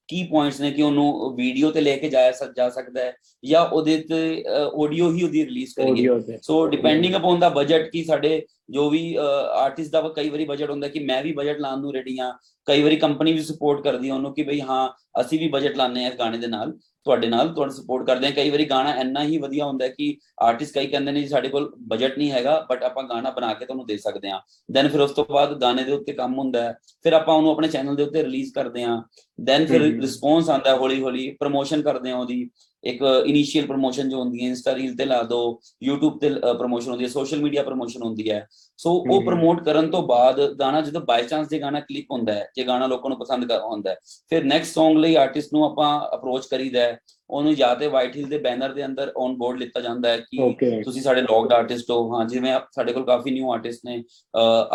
ਕੀ 0.08 0.22
ਪੁਆਇੰਟਸ 0.24 0.60
ਨੇ 0.60 0.70
ਕਿ 0.70 0.82
ਉਹਨੂੰ 0.82 1.34
ਵੀਡੀਓ 1.36 1.70
ਤੇ 1.70 1.80
ਲੈ 1.80 1.96
ਕੇ 1.96 2.08
ਜਾਇਆ 2.08 2.32
ਜਾ 2.56 2.68
ਸਕਦਾ 2.70 3.00
ਹੈ 3.00 3.12
ਜਾਂ 3.44 3.66
ਉਹਦੇ 3.66 3.96
ਤੇ 3.98 4.44
ਆਡੀਓ 4.84 5.12
ਹੀ 5.12 5.22
ਉਹਦੀ 5.22 5.44
ਰਿਲੀਜ਼ 5.44 5.74
ਕਰੀਏ। 5.76 6.38
ਸੋ 6.42 6.66
ਡਿਪੈਂਡਿੰਗ 6.66 7.14
ਅਪਨ 7.16 7.38
ਦਾ 7.38 7.48
ਬਜਟ 7.48 7.90
ਕੀ 7.90 8.04
ਸਾਡੇ 8.04 8.46
ਜੋ 8.70 8.90
ਵੀ 8.90 9.14
ਆਰਟਿਸਟ 9.54 9.92
ਦਾ 9.92 10.00
ਕਈ 10.16 10.28
ਵਾਰੀ 10.28 10.44
ਬਜਟ 10.44 10.70
ਹੁੰਦਾ 10.70 10.88
ਕਿ 10.88 11.00
ਮੈਂ 11.00 11.22
ਵੀ 11.22 11.32
ਬਜਟ 11.32 11.58
ਲਾਉਣ 11.58 11.80
ਨੂੰ 11.80 11.94
ਰੈਡੀ 11.94 12.18
ਆ 12.18 12.32
ਕਈ 12.66 12.82
ਵਾਰੀ 12.82 12.96
ਕੰਪਨੀ 12.96 13.32
ਵੀ 13.32 13.42
ਸਪੋਰਟ 13.42 13.84
ਕਰਦੀ 13.84 14.08
ਆ 14.08 14.14
ਉਹਨੂੰ 14.14 14.34
ਕਿ 14.34 14.42
ਬਈ 14.42 14.60
ਹਾਂ 14.60 14.88
ਅਸੀਂ 15.20 15.38
ਵੀ 15.38 15.48
ਬਜਟ 15.48 15.76
ਲਾਣੇ 15.76 16.04
ਆ 16.04 16.08
ਇਸ 16.08 16.14
ਗਾਣੇ 16.18 16.38
ਦੇ 16.38 16.46
ਨਾਲ 16.46 16.72
ਤੁਹਾਡੇ 17.04 17.26
ਨਾਲ 17.26 17.48
ਤੁਹਾਨੂੰ 17.54 17.74
ਸਪੋਰਟ 17.74 18.06
ਕਰਦੇ 18.06 18.26
ਆ 18.26 18.30
ਕਈ 18.30 18.50
ਵਾਰੀ 18.50 18.64
ਗਾਣਾ 18.64 18.94
ਇੰਨਾ 18.94 19.22
ਹੀ 19.24 19.38
ਵਧੀਆ 19.38 19.64
ਹੁੰਦਾ 19.64 19.88
ਕਿ 19.88 20.16
ਆਰਟਿਸਟ 20.42 20.74
ਕਈ 20.74 20.86
ਕਹਿੰਦੇ 20.86 21.12
ਨੇ 21.12 21.20
ਜੀ 21.20 21.28
ਸਾਡੇ 21.28 21.48
ਕੋਲ 21.48 21.72
ਬਜਟ 21.88 22.18
ਨਹੀਂ 22.18 22.30
ਹੈਗਾ 22.30 22.66
ਬਟ 22.70 22.82
ਆਪਾਂ 22.82 23.04
ਗਾਣਾ 23.04 23.30
ਬਣਾ 23.30 23.54
ਕੇ 23.54 23.64
ਤੁਹਾਨੂੰ 23.66 23.86
ਦੇ 23.86 23.96
ਸਕਦੇ 23.96 24.30
ਆ 24.30 24.40
ਦੈਨ 24.72 24.88
ਫਿਰ 24.88 25.00
ਉਸ 25.00 25.10
ਤੋਂ 25.10 25.24
ਬਾਅਦ 25.30 25.60
ਗਾਣੇ 25.60 25.84
ਦੇ 25.84 25.92
ਉੱਤੇ 25.92 26.12
ਕੰਮ 26.12 26.38
ਹੁੰਦਾ 26.38 26.62
ਹੈ। 26.62 26.74
ਫਿਰ 27.02 27.12
ਆਪਾਂ 27.12 27.34
ਉਹਨੂੰ 27.34 27.50
ਆਪਣੇ 27.50 27.68
ਚੈਨਲ 27.68 27.96
ਦੇ 27.96 28.02
ਉੱਤੇ 28.02 28.22
ਰਿਲੀਜ਼ 28.22 28.52
ਕਰਦੇ 28.54 28.84
ਆ 28.84 29.02
ਦੈਨ 29.40 29.66
ਫਿਰ। 29.66 29.80
ਰਿਸਪੌਂਸ 30.00 30.50
ਆਉਂਦਾ 30.50 30.70
ਹੈ 30.70 30.76
ਹੌਲੀ 30.76 31.02
ਹੌਲੀ 31.02 31.30
ਪ੍ਰੋਮੋਸ਼ਨ 31.40 31.82
ਕਰਦੇ 31.82 32.10
ਆ 32.10 32.16
ਉਹਦੀ। 32.16 32.50
ਇੱਕ 32.84 33.02
ਇਨੀਸ਼ੀਅਲ 33.26 33.66
ਪ੍ਰੋਮੋਸ਼ਨ 33.66 34.08
ਜੋ 34.08 34.18
ਹੁੰਦੀ 34.18 34.42
ਹੈ 34.42 34.48
ਇੰਸਟਾ 34.48 34.74
ਰੀਲ 34.74 34.96
ਤੇ 34.96 35.04
ਲਾ 35.04 35.22
ਦੋ 35.22 35.60
YouTube 35.88 36.18
ਤੇ 36.18 36.30
ਪ੍ਰੋਮੋਸ਼ਨ 36.58 36.90
ਹੁੰਦੀ 36.90 37.04
ਹੈ 37.04 37.08
ਸੋਸ਼ਲ 37.08 37.42
ਮੀਡੀਆ 37.42 37.62
ਪ੍ਰੋਮੋਸ਼ਨ 37.62 38.02
ਹੁੰਦੀ 38.02 38.30
ਹੈ। 38.30 38.46
ਸੋ 38.78 38.92
ਉਹ। 39.10 39.22
ਪ੍ਰੋਮੋਟ 39.22 39.62
ਕਰਨ 39.64 39.90
ਤੋਂ 39.90 40.02
ਬਾਅਦ 40.02 40.40
ਗਾਣਾ 40.52 40.80
ਜਦੋਂ 40.80 41.00
ਬਾਈ 41.00 41.24
ਚਾਂਸ 41.24 41.48
ਜੇ 41.48 41.60
ਗਾਣਾ 41.60 41.80
ਕਲਿੱਕ 41.80 42.06
ਹੁੰਦਾ 42.10 42.32
ਹੈ 42.32 42.48
ਜੇ 42.56 42.64
ਗਾਣਾ 42.64 42.86
ਲੋਕਾਂ 42.86 43.10
ਨੂੰ 43.10 43.18
ਪਸੰਦ 43.18 43.44
ਕਰ 43.44 43.60
ਹੁੰਦਾ 43.60 43.90
ਹੈ 43.90 43.96
ਫਿਰ 44.30 44.44
ਨੈਕਸਟ 44.44 44.78
Song 44.78 44.98
ਲਈ 44.98 45.14
ਆਰਟਿਸਟ 45.14 45.54
ਨੂੰ 45.54 45.64
ਆਪਾਂ 45.64 46.16
ਅਪਰੋਚ 46.16 46.46
ਕਰੀਦਾ 46.46 46.80
ਹੈ। 46.80 46.98
ਉਹਨੂੰ 47.30 47.54
ਜਾਂ 47.54 47.74
ਤੇ 47.76 47.86
ਵਾਈਟ 47.86 48.16
ਹਿਲ 48.16 48.24
ਦੇ 48.24 48.38
ਬੈਨਰ 48.38 48.72
ਦੇ 48.72 48.84
ਅੰਦਰ 48.86 49.12
ਔਨ 49.16 49.34
ਬੋਰਡ 49.36 49.58
ਲਿੱਤਾ 49.58 49.80
ਜਾਂਦਾ 49.80 50.08
ਹੈ 50.08 50.16
ਕਿ 50.18 50.82
ਤੁਸੀਂ 50.84 51.02
ਸਾਡੇ 51.02 51.22
ਲੌਗਡ 51.22 51.52
ਆਰਟਿਸਟ 51.52 51.90
ਹੋ। 51.90 52.14
ਹਾਂ 52.14 52.24
ਜਿਵੇਂ 52.24 52.58
ਸਾਡੇ 52.72 52.92
ਕੋਲ 52.92 53.04
ਕਾਫੀ 53.04 53.30
ਨਿਊ 53.30 53.52
ਆਰਟਿਸਟ 53.52 53.80
ਨੇ 53.86 54.02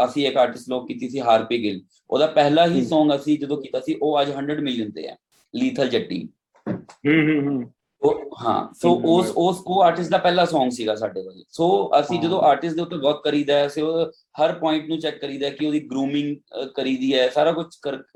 ਅਸੀਂ 0.05 0.27
ਇੱਕ 0.27 0.37
ਆਰਟਿਸਟ 0.37 0.69
ਲੋਕ 0.69 0.87
ਕੀਤੀ 0.87 1.09
ਸੀ 1.09 1.19
ਹਾਰਪੀ 1.19 1.63
ਗਿੱਲ 1.63 1.81
ਉਹਦਾ 2.09 2.27
ਪਹਿਲਾ 2.27 2.67
ਹੀ। 2.67 2.81
Song 2.81 3.15
ਅਸੀਂ 3.15 3.39
ਜਦੋਂ 3.39 3.61
ਕੀਤਾ 3.61 3.79
ਸੀ 3.79 3.95
ਉਹ 4.01 4.21
ਅੱਜ 4.21 4.31
100 4.31 4.61
ਮਿਲੀਅਨ 4.61 4.91
ਤੇ 4.91 5.07
ਹੈ 5.07 5.15
ਲੀਥਲ 5.55 5.89
ਜੱਟੀ 5.89 6.29
ਹੂੰ 6.69 7.21
ਹੂੰ 7.21 7.47
ਹੂੰ। 7.47 7.74
ਉਹ 8.05 8.35
ਹਾਂ 8.45 8.73
ਸੋ 8.73 9.01
ਉਸ 9.05 9.31
ਉਸ 9.37 9.61
ਉਹ 9.67 9.83
ਆਰਟਿਸਟ 9.83 10.11
ਦਾ 10.11 10.17
ਪਹਿਲਾ 10.17 10.43
Song 10.43 10.69
ਸੀਗਾ 10.69 10.95
ਸਾਡੇ 10.95 11.23
ਕੋਲ 11.23 11.43
ਸੋ 11.49 11.91
ਅਸੀਂ। 11.99 12.19
ਜਦੋਂ 12.19 12.41
ਆਰਟਿਸਟ 12.41 12.75
ਦੇ 12.75 12.81
ਉੱਤੇ 12.81 12.95
ਵਰਕ 12.95 13.23
ਕਰੀਦਾ 13.23 13.53
ਹੈ 13.53 13.69
ਉਹ 13.83 14.11
ਹਰ 14.41 14.53
ਪੁਆਇੰਟ 14.53 14.87
ਨੂੰ 14.89 14.99
ਚੈੱਕ 14.99 15.19
ਕਰੀਦਾ 15.21 15.49
ਕਿ 15.49 15.65
ਉਹਦੀ 15.65 15.79
ਗਰੂਮਿੰਗ 15.79 16.35
ਕਰੀਦੀ 16.75 17.13
ਹੈ 17.13 17.29
ਸਾਰਾ 17.29 17.51
ਕੁਝ 17.51 17.65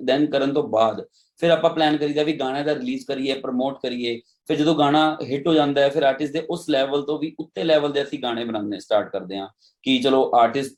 ਦੈਨ 0.03 0.25
ਕਰਨ 0.25 0.53
ਤੋਂ 0.53 0.63
ਬਾਅਦ 0.63 1.05
ਫਿਰ 1.37 1.51
ਆਪਾਂ 1.51 1.69
ਪਲਾਨ 1.69 1.97
ਕਰੀਦਾ 1.97 2.23
ਵੀ 2.23 2.33
ਗਾਣਾ 2.33 2.61
ਦਾ 2.61 2.75
ਰਿਲੀਜ਼ 2.75 3.05
ਕਰੀਏ 3.05 3.33
ਪ੍ਰਮੋਟ 3.33 3.81
ਕਰੀਏ 3.83 4.21
ਫਿਰ 4.47 4.57
ਜਦੋਂ 4.57 4.75
ਗਾਣਾ 4.75 5.17
ਹਿੱਟ 5.21 5.47
ਹੋ 5.47 5.53
ਜਾਂਦਾ 5.53 5.81
ਹੈ 5.81 5.89
ਫਿਰ 5.89 6.03
ਆਰਟਿਸਟ 6.03 6.33
ਦੇ 6.33 6.45
ਉਸ 6.49 6.69
ਲੈਵਲ 6.69 7.01
ਤੋਂ 7.01 7.19
ਵੀ 7.19 7.35
ਉੱਤੇ 7.39 7.63
ਲੈਵਲ 7.63 7.91
ਦੇ 7.91 8.03
ਅਸੀਂ 8.03 8.19
ਗਾਣੇ 8.19 8.45
ਬਣਾਉਣੇ 8.45 8.79
ਸਟਾਰਟ 8.79 9.11
ਕਰਦੇ 9.11 9.37
ਹਾਂ 9.37 9.47
ਕਿ 9.83 9.99
ਚਲੋ 9.99 10.31
ਆਰਟਿਸਟ 10.35 10.75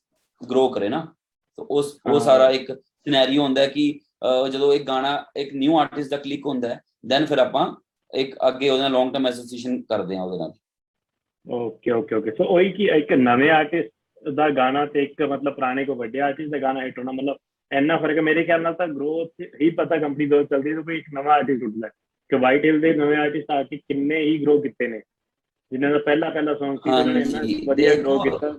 ਗਰੋ 0.49 0.69
ਕਰੇ 0.69 0.89
ਨਾ 0.89 1.07
ਸੋ 1.57 1.67
ਉਸ 1.69 1.97
ਉਹ। 2.11 2.19
ਸਾਰਾ 2.19 2.49
ਇੱਕ 2.49 2.71
ਸਿਨੈਰੀਓ 2.73 3.43
ਹੁੰਦਾ 3.43 3.65
ਕਿ 3.65 3.99
ਜਦੋਂ 4.51 4.73
ਇੱਕ 4.73 4.83
ਗਾਣਾ 4.87 5.25
ਇੱਕ 5.35 5.53
ਨਿਊ 5.53 5.77
ਆਰਟਿਸਟ 5.79 6.09
ਦਾ 6.09 6.17
ਕਲਿੱਕ 6.17 6.45
ਹੁੰਦਾ 6.45 6.69
ਹੈ 6.69 6.81
ਦੈਨ 7.05 7.25
ਫਿਰ 7.25 7.37
ਆਪਾਂ 7.37 7.75
ਇੱਕ 8.15 8.35
ਅੱਗੇ 8.47 8.69
ਉਹਦੇ 8.69 8.81
ਨਾਲ 8.81 8.91
ਲੌਂਗ 8.91 9.13
ਟਰਮ 9.13 9.27
ਐਸੋਸੀਏਸ਼ਨ 9.27 9.81
ਕਰਦੇ 9.81 10.17
ਹਾਂ 10.17 10.23
ਉਹਦੇ 10.23 10.37
ਨਾਲ। 10.37 10.51
ਓਕੇ 11.51 11.91
ਓਕੇ 11.91 12.15
ਓਕੇ 12.15 12.31
ਸੋ 12.31 12.43
ਉਹੀ 12.43 12.71
ਕਿ 12.71 12.83
ਇੱਕ 12.83 13.13
ਨਵੇਂ 13.13 13.51
ਆਰਟਿਸਟ 13.51 14.29
ਦਾ 14.29 14.49
ਗਾਣਾ 14.49 14.85
ਤੇ 14.85 15.03
ਇੱਕ 15.03 15.21
ਮਤਲਬ 15.21 15.53
ਪੁਰਾਣੇ 15.55 15.85
ਕੋ 15.85 15.95
ਵੱਡੇ 15.95 16.19
ਆਰਟਿਸਟ 16.19 16.51
ਦਾ 16.51 16.57
ਗਾਣਾ 16.57 16.85
ਹਿੱਟ 16.85 16.99
ਹੋਣਾ 16.99 17.11
ਮਤਲਬ 17.11 17.37
ਇੰਨਾ 17.71 17.97
ਫ਼ਰਕ 17.97 18.19
ਮੇਰੇ 18.19 18.43
ਖਿਆਲ 18.43 18.61
ਨਾਲ 18.61 18.73
ਤਾਂ 18.73 18.87
ਗਰੋਥ 18.87 19.29
ਹੀ 19.61 19.69
ਪਤਾ 19.69 19.97
ਕੰਪਨੀ 19.97 20.25
ਦੋ 20.25 20.43
ਚੱਲਦੀ 20.43 20.69
ਹੈ 20.69 20.75
ਤਾਂ 20.75 20.83
ਕੋਈ 20.83 20.97
ਇੱਕ 20.97 21.05
ਨਵਾਂ 21.13 21.33
ਆਰਟਿਸਟ 21.33 21.63
ਉੱਠਦਾ 21.63 21.87
ਕਿ 22.29 22.35
ਵਾਈਟ 22.35 22.65
ਹਿਲ 22.65 22.81
ਦੇ 22.81 22.93
ਨਵੇਂ 22.93 23.17
ਆਰਟਿਸਟ 23.17 23.51
ਆ 23.51 23.63
ਕੇ 23.63 23.77
ਕਿੰਨੇ 23.77 24.19
ਹੀ 24.21 24.45
ਗਰੋ 24.45 24.61
ਕੀਤੇ 24.61 24.87
ਨੇ। 24.87 25.01
ਜਿਨ੍ਹਾਂ 25.71 25.91
ਦਾ 25.91 25.97
ਪਹਿਲਾ 25.97 26.29
ਪਹਿਲਾ 26.29 26.51
Song 26.51 26.75
ਸੀ 26.77 26.89
ਉਹਨਾਂ 26.89 27.05
ਨੇ 27.05 27.21
ਇੰਨਾ 27.21 27.41
ਵਧੀਆ 27.67 27.95
ਗਰੋ। 27.95 28.19
ਕੀਤਾ। 28.19 28.51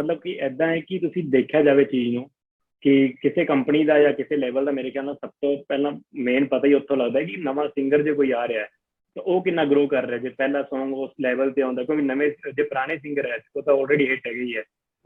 ਮਤਲਬ 0.00 0.20
ਕਿ 0.20 0.36
ਐਦਾਂ 0.36 0.66
ਹੈ 0.66 0.80
ਕਿ 0.80 0.98
ਤੁਸੀਂ 0.98 1.24
ਦੇਖਿਆ 1.24 1.62
ਜਾਵੇ 1.62 1.84
ਚੀਜ਼ 1.84 2.14
ਨੂੰ 2.14 2.30
ਕਿ 2.80 3.14
ਕਿਸੇ 3.22 3.44
ਕੰਪਨੀ 3.44 3.84
ਦਾ 3.84 3.98
ਜਾਂ 3.98 4.12
ਕਿਸੇ 4.12 4.36
ਲੈਵਲ 4.36 4.64
ਦਾ 4.64 4.70
ਮੇਰੇ 4.70 4.90
ਖਿਆਲ 4.90 5.04
ਨਾਲ 5.04 5.14
ਸਭ 5.14 5.28
ਤੋਂ 5.28 5.56
ਪਹਿਲਾਂ 5.68 5.92
ਮੇਨ 6.14 6.44
ਪਤਾ 6.44 6.68
ਹੀ 6.68 6.74
ਉੱਥੋਂ 6.74 6.96
ਲੱਗਦਾ 6.96 7.20
ਹੈ 7.20 7.24
ਕਿ 7.24 7.36
ਨਵਾਂ 7.36 7.68
ਸਿੰਗਰ 7.68 8.02
ਜੇ 8.02 8.12
ਕੋਈ 8.12 8.30
ਆ 8.30 8.48
ਰਿਹਾ 8.48 8.60
ਹੈ 8.60 8.68
ਤਾਂ 9.14 9.22
ਉਹ 9.22 9.44
ਕਿੰਨਾ 9.44 9.64
ਗਰੋ 9.64 9.86
ਕਰ 9.86 10.06
ਰਿਹਾ 10.06 10.18
ਜੇ 10.18 10.28
ਪਹਿਲਾ 10.28 10.60
Song 10.60 10.94
ਉਸ 10.94 11.10
ਲੈਵਲ 11.20 11.50
ਤੇ 11.50 11.62
ਆਉਂਦਾ 11.62 11.84
ਕਿਉਂਕਿ 11.84 12.02
ਨਵੇਂ 12.02 12.30
ਜੇ 12.30 12.62
ਪੁਰਾਣੇ 12.62 12.98
ਸਿੰਗਰ 12.98 13.30
ਹੈ 13.30 13.38
ਉਹ 13.56 13.62
ਤਾਂ 13.62 13.74
ਆਲਰੇਡੀ 13.74 14.10
ਹਿੱਟ 14.10 14.26
ਹੈਗੇ 14.26 14.40
ਹੀ 14.40 14.56
ਹੈ। 14.56 14.62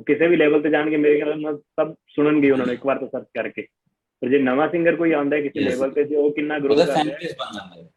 ਕਿਸੇ 0.07 0.27
ਵੀ 0.29 0.37
ਲੈਵਲ 0.37 0.63
ਤੇ 0.63 0.71
ਜਾਣਗੇ 0.71 0.97
ਮੇਰੇ 0.97 1.17
ਖਿਆਲ 1.17 1.41
ਨਾਲ 1.41 1.59
ਸਭ 1.59 1.95
ਸੁਣਨਗੇ 2.09 2.51
ਉਹਨਾਂ 2.51 2.67
ਨੂੰ 2.67 2.75
ਇੱਕ 2.75 2.87
ਵਾਰ 2.87 2.99
ਤਾਂ 2.99 3.09
ਸਰਚ 3.09 3.27
ਕਰਕੇ। 3.35 3.63
ਪਰ 4.21 4.29
ਜੇ 4.29 4.39
ਨਵਾਂ 4.39 4.69
ਸਿੰਗਰ 4.69 4.97
ਕੋਈ 4.97 5.13
ਆਉਂਦਾ 5.13 5.37
ਹੈ 5.37 5.43
ਕਿਸੇ. 5.43 5.61
ਲੈਵਲ 5.61 5.91
ਤੇ 5.91 6.05
ਤੇ 6.05 6.17
ਉਹ 6.17 6.35
ਕਿੰਨਾ 6.35 6.59
ਗਰੋ 6.59 6.73
ਉਹਦਾ 6.73 6.85
ਕਰ 6.85 6.95
ਫੈਨ 6.95 7.07
ਰਿਹਾ 7.07 7.15
ਹੈ। 7.15 7.19
ਬੇਸ 7.23 7.33
ਬਣ 7.33 7.59
ਜਾਂਦਾ 7.59 7.83
ਹੈ। 7.83 7.89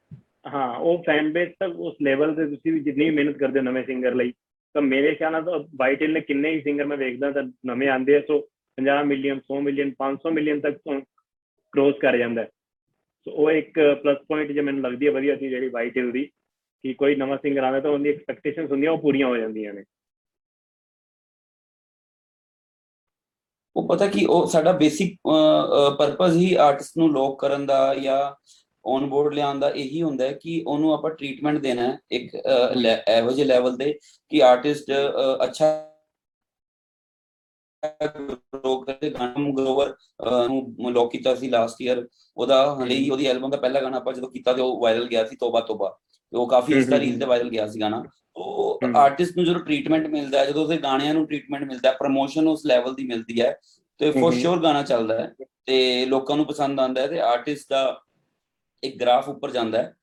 ਹਾਂ 0.53 0.79
ਉਹ 0.79 1.03
ਫੈਨ 1.03 1.33
ਬੇਸ 1.33 1.49
ਤੱਕ 1.59 1.71
ਉਸ 1.79 1.95
ਲੈਵਲ 2.01 2.35
ਤੇ 2.35 2.45
ਤੁਸੀਂ 2.45 2.73
ਵੀ 2.73 2.79
ਜਿੰਨੀ 2.79 3.09
ਮਿਹਨਤ 3.09 3.37
ਕਰਦੇ 3.37 3.59
ਹੋ 3.59 3.63
ਨਵੇਂ 3.63 3.83
ਸਿੰਗਰ 3.83 4.15
ਲਈ 4.15 4.31
ਤਾਂ 4.73 4.81
ਮੇਰੇ 4.81 5.15
ਖਿਆਲ 5.15 5.31
ਨਾਲ 5.31 5.43
ਤਾਂ 5.43 5.59
ਵਾਈਟਲ 5.59 6.13
ਨੇ 6.13 6.21
ਕਿੰਨੇ 6.21 6.51
ਹੀ 6.51 6.61
ਸਿੰਗਰ 6.61 6.85
ਮੈਂ 6.85 6.97
ਵੇਖਦਾ 6.97 7.31
ਤਾਂ 7.31 7.43
ਨਵੇਂ 7.43 7.89
ਆਉਂਦੇ 7.89 8.15
ਆ 8.15 8.21
ਸੋ 8.21 8.49
50 8.77 9.03
ਮਿਲੀਅਨ 9.05 9.39
100 9.39 9.61
ਮਿਲੀਅਨ 9.61 9.91
500 9.99 10.31
ਮਿਲੀਅਨ 10.31 10.59
ਤੱਕ 10.59 10.77
ਕ੍ਰੋਸ 11.73 11.95
ਕਰ 12.01 12.17
ਜਾਂਦਾ 12.17 12.41
ਹੈ। 12.41 12.49
ਸੋ 13.27 13.31
ਉਹ 13.31 13.51
ਇੱਕ 13.51 13.79
ਪਲੱਸ 14.03 14.17
ਪੁਆਇੰਟ 14.27 14.51
ਜੇ 14.51 14.61
ਮੈਨੂੰ 14.61 14.81
ਲੱਗਦੀ 14.81 15.07
ਹੈ 15.07 15.11
ਵਧੀਆ 15.11 15.35
ਚੀਜ਼ 15.35 15.49
ਜਿਹੜੀ 15.49 15.69
ਵਾਈਟਲ 15.69 16.11
ਦੀ 16.11 16.25
ਕਿ 16.83 16.93
ਕੋਈ 16.93 17.15
ਨਵਾਂ 17.15 17.37
ਸਿੰਗਰ 17.37 17.63
ਆਉਂਦਾ 17.63 17.79
ਤਾਂ 17.79 17.91
ਉਹਦੀ 17.91 18.09
ਐਕਸਪੈਕਟੇਸ਼ਨਸ 18.09 18.71
ਹੁੰਦੀਆਂ 18.71 18.91
ਉਹ 18.91 18.97
ਪੂਰੀਆਂ 18.97 19.27
ਹੋ 19.27 19.37
ਜਾਂਦੀਆਂ 19.37 19.73
ਨੇ। 19.73 19.83
ਉਹ 23.75 23.87
ਪਤਾ 23.87 24.07
ਕਿ 24.07 24.25
ਉਹ 24.25 24.47
ਸਾਡਾ 24.47 24.71
ਬੇਸਿਕ 24.71 25.17
ਪਰਪਸ 25.99 26.33
ਹੀ 26.35 26.53
ਆਰਟਿਸਟ 26.55 26.97
ਨੂੰ 26.97 27.09
ਲੋਕ 27.11 27.39
ਕਰਨ 27.41 27.65
ਦਾ 27.65 27.95
ਜਾਂ 27.95 28.35
ਔਨ 28.85 29.05
ਬੋਰਡ 29.05 29.33
ਲਿਆਉਣ 29.33 29.59
ਦਾ 29.59 29.69
ਇਹੀ 29.69 30.01
ਹੁੰਦਾ 30.01 30.25
ਹੈ 30.25 30.33
ਕਿ 30.33 30.63
ਉਹਨੂੰ 30.67 30.93
ਆਪਾਂ 30.93 31.09
ਟ੍ਰੀਟਮੈਂਟ 31.11 31.57
ਦੇਣਾ 31.57 31.81
ਹੈ 31.81 31.97
ਇੱਕ 32.11 32.35
ਅਹ, 32.35 32.75
ਲੈ- 32.75 33.03
ਇਹੋ 33.17 33.31
ਜਿਹੇ 33.31 33.47
ਲੈਵਲ 33.47 33.77
ਤੇ 33.77 33.99
ਕਿ 34.29 34.43
ਆਰਟਿਸਟ 34.43 34.91
ਅੱਛਾ 35.43 35.92
ਗਰੋ 37.85 38.81
ਕਰੇ 38.81 39.09
ਗਾਣਾ 39.09 39.33
ਗਰੋਵਰ 39.57 39.95
ਨੂੰ 40.47 40.91
ਲੋਕ 40.91 41.11
ਕੀਤਾ 41.11 41.35
ਸੀ 41.35 41.49
ਲਾਸਟ 41.49 41.81
ਈਅਰ 41.81 42.07
ਉਹਦਾ 42.37 42.77
ਹਲੇ 42.83 42.95
ਹੀ 42.95 43.09
ਉਹਦੀ 43.09 43.25
ਐਲਬਮ 43.25 43.49
ਦਾ 43.49 43.57
ਪਹਿਲਾ 43.57 43.81
ਗਾਣਾ 43.81 43.97
ਆਪਾਂ 43.97 44.13
ਜਦੋਂ 44.13 44.29
ਕੀਤਾ 44.29 44.53
ਤੇ 44.53 44.61
ਉਹ 44.61 44.81
ਵਾਇਰਲ 44.81 45.07
ਗਿਆ 45.07 45.25
ਸੀ 45.25 45.35
ਤੋਬਾ 45.35 45.59
ਤੋਬਾ। 45.59 45.97
ਉਹ 46.33 46.49
ਕਾਫੀ 46.49 46.73
ਇੰਸਟਾ 46.73 46.99
ਰੀਲ 46.99 47.19
ਤੇ 47.19 47.25
ਵਾਇਰਲ 47.25 47.49
ਗਿਆ 47.49 47.67
ਸੀ 47.67 47.81
ਗਾਣਾ। 47.81 48.03
ਉਹ। 48.35 48.79
ਆਰਟਿਸਟ 48.95 49.37
ਨੂੰ 49.37 49.45
ਜਦੋਂ 49.45 49.59
ਟ੍ਰੀਟਮੈਂਟ 49.59 50.07
ਮਿਲਦਾ 50.07 50.39
ਹੈ 50.39 50.45
ਜਦੋਂ 50.45 50.63
ਉਹਦੇ 50.63 50.77
ਗਾਣਿਆਂ 50.77 51.13
ਨੂੰ 51.13 51.27
ਟ੍ਰੀਟਮੈਂਟ 51.27 51.63
ਮਿਲਦਾ 51.63 51.89
ਹੈ 51.89 51.95
ਪ੍ਰੋਮੋਸ਼ਨ 51.97 52.47
ਉਸ 52.47 52.65
ਲੈਵਲ 52.65 52.95
ਦੀ 52.95 53.03
ਮਿਲਦੀ 53.07 53.41
ਹੈ 53.41 53.57
ਤੇ 53.97 54.11
ਹਮ। 54.11 54.31
ਸ਼ੋਰ 54.31 54.59
ਗਾਣਾ 54.59 54.83
ਚੱਲਦਾ 54.83 55.19
ਹੈ। 55.19 55.33
ਤੇ 55.65 56.05
ਲੋਕਾਂ 56.05 56.35
ਨੂੰ 56.35 56.45
ਪਸੰਦ 56.45 56.79
ਆਉਂਦਾ 56.79 57.01
ਹੈ 57.01 57.07
ਤੇ 57.07 57.19
ਆਰਟਿਸਟ 57.19 57.69
ਦਾ 57.69 58.01
ਇੱਕ 58.83 59.01
ਗ੍ਰਾਫ 59.01 59.29
ਉੱਪਰ 59.29 59.51
ਜਾਂਦਾ 59.51 59.77
ਹੈ 59.77 59.93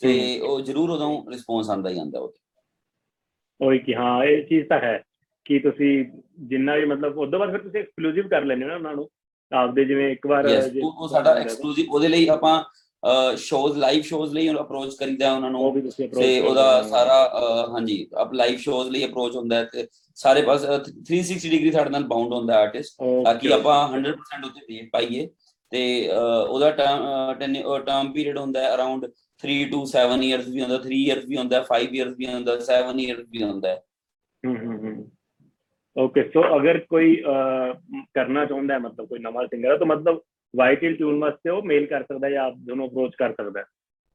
ਤੇ 0.00 0.40
ਉਹ 0.40 0.60
ਜ਼ਰੂਰ 0.60 0.90
ਉਦੋਂ 0.90 1.30
ਰਿਸਪੌਂਸ 1.30 1.70
ਆਉਂਦਾ 1.70 1.90
ਹੀ 1.90 1.98
ਆਉਂਦਾ 1.98 2.20
ਉਹ 2.20 2.34
ਉਹੀ 3.60 3.78
ਕਿ 3.78 3.94
ਹਾਂ 3.94 4.24
ਇਹ 4.24 4.46
ਚੀਜ਼ 4.46 4.68
ਤਾਂ 4.68 4.78
ਹੈ। 4.78 5.02
ਕਿ 5.46 5.58
ਤੁਸੀਂ 5.58 6.04
ਜਿੰਨਾ 6.40 6.74
ਵੀ 6.74 6.84
ਮਤਲਬ 6.84 7.18
ਉਦੋਂ 7.18 7.38
ਬਾਅਦ 7.38 7.50
ਫਿਰ 7.50 7.58
ਤੁਸੀਂ 7.58 7.80
ਐਕਸਕਲੂਸਿਵ 7.80 8.28
ਕਰ 8.28 8.44
ਲੈਂਦੇ 8.44 8.64
ਹੋ 8.64 8.68
ਨਾ 8.68 8.74
ਉਹਨਾਂ 8.74 8.94
ਨੂੰ? 8.94 9.10
ਆਪਦੇ 9.52 9.84
ਜਿਵੇਂ 9.84 10.12
ਇੱਕ 10.12 10.26
ਵਾਰ 10.26 10.46
ਉਹ 10.82 11.08
ਸਾਡਾ 11.08 11.34
ਐਕਸਕਲੂਸਿਵ 11.34 11.86
ਉਹਦੇ 11.90 12.08
ਲਈ 12.08 12.28
ਆਪਾਂ 12.28 12.64
ਸ਼ੋਜ਼ 13.36 13.78
ਲਾਈਵ 13.78 14.02
ਸ਼ੋਜ਼ 14.02 14.34
ਲਈ 14.34 14.50
ਅਪਰੋਚ 14.50 14.94
ਕਰੀਦਾ 14.96 15.32
ਉਹਨਾਂ 15.32 15.50
ਨੂੰ। 15.50 15.82
ਤੇ 16.20 16.40
ਉਹਦਾ। 16.40 16.82
ਸਾਰਾ 16.82 17.30
ਹਾਂਜੀ 17.72 18.06
ਅਪ 18.22 18.32
ਲਾਈਵ 18.32 18.56
ਸ਼ੋਜ਼ 18.56 18.90
ਲਈ 18.90 19.04
ਅਪਰੋਚ 19.04 19.36
ਹੁੰਦਾ 19.36 19.56
ਹੈ 19.56 19.64
ਤੇ 19.64 19.86
ਸਾਰੇ 20.14 20.42
ਪਾਸ 20.42 20.64
ਅਹ, 20.64 20.78
360 21.04 21.50
ਡਿਗਰੀ 21.50 21.70
ਸਾਡੇ 21.70 21.90
ਨਾਲ 21.90 22.04
ਬਾਉਂਡ 22.04 22.32
ਹੁੰਦਾ 22.32 22.54
ਆਰਟਿਸਟ 22.54 22.96
ਤਾਂ 23.24 23.34
ਕਿ. 23.34 23.52
ਆਪਾਂ 23.52 23.88
100% 23.88 24.44
ਉੱਤੇ 24.44 24.60
ਦੇ 24.68 24.88
ਪਾਈਏ। 24.92 25.28
ਤੇ 25.70 26.10
ਉਹਦਾ 26.48 26.70
ਟਰਮ 26.70 27.78
ਟਰਮ 27.78 28.12
ਪੀਰੀਅਡ 28.12 28.38
ਹੁੰਦਾ 28.38 28.60
ਹੈ 28.60 28.74
ਅਰਾਊਂਡ 28.74 29.06
3 29.42 29.64
ਟੂ 29.64 29.84
7 29.86 30.22
ਇਅਰਸ 30.22 30.46
ਵੀ 30.48 30.60
ਹੁੰਦਾ 30.62 30.76
3 30.76 31.00
ਇਅਰਸ 31.06 31.24
ਵੀ 31.24 31.36
ਹੁੰਦਾ 31.36 31.64
5 31.70 31.94
ਇਅਰਸ 31.94 32.14
ਵੀ 32.18 32.26
ਹੁੰਦਾ 32.26 32.58
7 32.58 33.00
ਇਅਰਸ 33.00 33.26
ਵੀ 33.30 33.42
ਹੁੰਦਾ 33.42 33.68
ਹੈ 33.68 33.82
ਹੂੰ 34.46 34.56
ਹੂੰ। 34.56 35.10
ਅਗਰ 35.96 36.78
ਕੋਈ 36.78 37.16
ਅਹ, 37.22 37.72
ਮ- 37.90 38.04
ਕਰਨਾ 38.14 38.44
ਚਾਹੁੰਦਾ 38.44 38.74
ਹੈ 38.74 38.78
ਮਤਲਬ 38.78 39.06
ਕੋਈ 39.06 39.18
ਨਵਾਂ 39.18 39.46
ਸਿੰਗਰ 39.46 39.70
ਹੈ 39.72 39.76
ਤਾਂ 39.76 39.86
ਮਤਲਬ 39.86 40.20
ਵਾਈਟਲ 40.54 40.94
ਟਿਊਨ 40.96 41.18
ਵਾਸਤੇ 41.18 41.50
ਉਹ 41.50 41.62
ਮੇਲ 41.62 41.86
ਕਰ 41.86 42.02
ਸਕਦਾ 42.02 42.26
ਹੈ 42.26 42.32
ਜਾਂ 42.32 42.44
ਆਪ 42.44 42.54
ਦੋਨੋਂ 42.58 42.88
ਅਪਰੋਚ 42.88 43.14
ਕਰ 43.18 43.32
ਸਕਦਾ 43.32 43.60
ਹੈ 43.60 43.64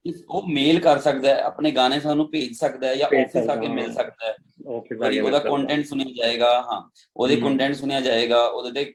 ਇਸ- 0.05 0.23
ਉਹ 0.29 0.47
ਮੇਲ 0.47 0.79
ਕਰ 0.79 0.99
ਸਕਦਾ 0.99 1.29
ਹੈ 1.29 1.41
ਆਪਣੇ 1.43 1.71
ਗਾਣੇ 1.71 1.99
ਸਾਨੂੰ 1.99 2.29
ਭੇਜ 2.31 2.53
ਸਕਦਾ 2.53 2.87
ਹੈ 2.87 2.95
ਜਾਂ 2.95 3.07
ਆਫਿਸ 3.07 3.49
ਆ 3.49 3.55
ਕੇ 3.55 3.67
ਮਿਲ। 3.67 3.91
ਸਕਦਾ 3.93 4.27
ਹੈ 4.27 4.35
ਓਕੇ 4.67 4.95
ਵਾਰੀ 4.95 5.19
ਉਹਦਾ 5.19 5.39
ਕੰਟੈਂਟ 5.39 5.85
ਸੁਣਿਆ 5.85 6.05
ਜਾਏਗਾ 6.15 6.49
ਹਾਂ 6.61 6.81
ਉਹਦੇ। 7.15 7.35
ਕੰਟੈਂਟ 7.35 7.75
ਸੁਣਿਆ 7.75 7.99
ਜਾਏਗਾ 8.01 8.45
ਉਹਦੇ 8.47 8.83
ਤੇ 8.83 8.93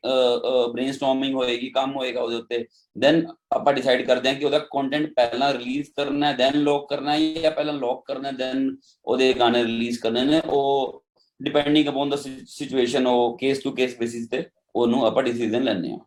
ਬ੍ਰੇਨਸਟਾਰਮਿੰਗ 0.73 1.35
ਹੋਏਗੀ 1.35 1.71
ਕੰਮ 1.71 1.95
ਹੋਏਗਾ 1.97 2.21
ਉਹਦੇ 2.23 2.37
ਉੱਤੇ 2.37 2.65
ਦੈਨ 2.97 3.27
ਆਪਾਂ 3.53 3.73
ਡਿਸਾਈਡ 3.73 4.07
ਕਰਦੇ 4.07 4.29
ਹਾਂ 4.29 4.37
ਕਿ 4.37 4.45
ਉਹਦਾ 4.45 4.59
ਕੰਟੈਂਟ 4.59 5.13
ਪਹਿਲਾਂ 5.15 5.53
ਰਿਲੀਜ਼ 5.55 5.91
ਕਰਨਾ 5.97 6.27
ਹੈ 6.27 6.33
ਦੈਨ 6.33 6.63
ਲੌਕ 6.63 6.89
ਕਰਨਾ 6.89 7.13
ਹੈ 7.13 7.33
ਜਾਂ 7.35 7.51
ਪਹਿਲਾਂ 7.51 7.75
ਲੌਕ 7.75 8.05
ਕਰਨਾ 8.07 8.29
ਹੈ 8.29 8.33
ਦੈਨ 8.33 8.77
ਉਹਦੇ 9.05 9.33
ਗਾਣੇ 9.33 9.63
ਰਿਲੀਜ਼ 9.63 9.99
ਕਰਨੇ 10.01 10.25
ਨੇ 10.25 10.41
ਉਹ 10.47 11.03
ਡਿਪੈਂਡਿੰਗ 11.41 11.89
ਅਪਨ 11.89 12.11
ਦਾ 12.11 12.17
ਸਿਚੁਏਸ਼ਨ 12.17 13.07
ਉਹ 13.07 13.37
ਕੇਸ 13.39 13.63
ਟੂ 13.63 13.71
ਕੇਸ 13.73 13.99
ਬੇਸਿਸ 13.99 14.29
ਤੇ 14.29 14.45
ਉਹਨੂੰ 14.77 15.05
ਆਪਾਂ 15.07 15.23
ਡਿਸੀਜਨ 15.23 15.63
ਲੈਣੇ 15.65 15.93
ਆ 15.93 15.99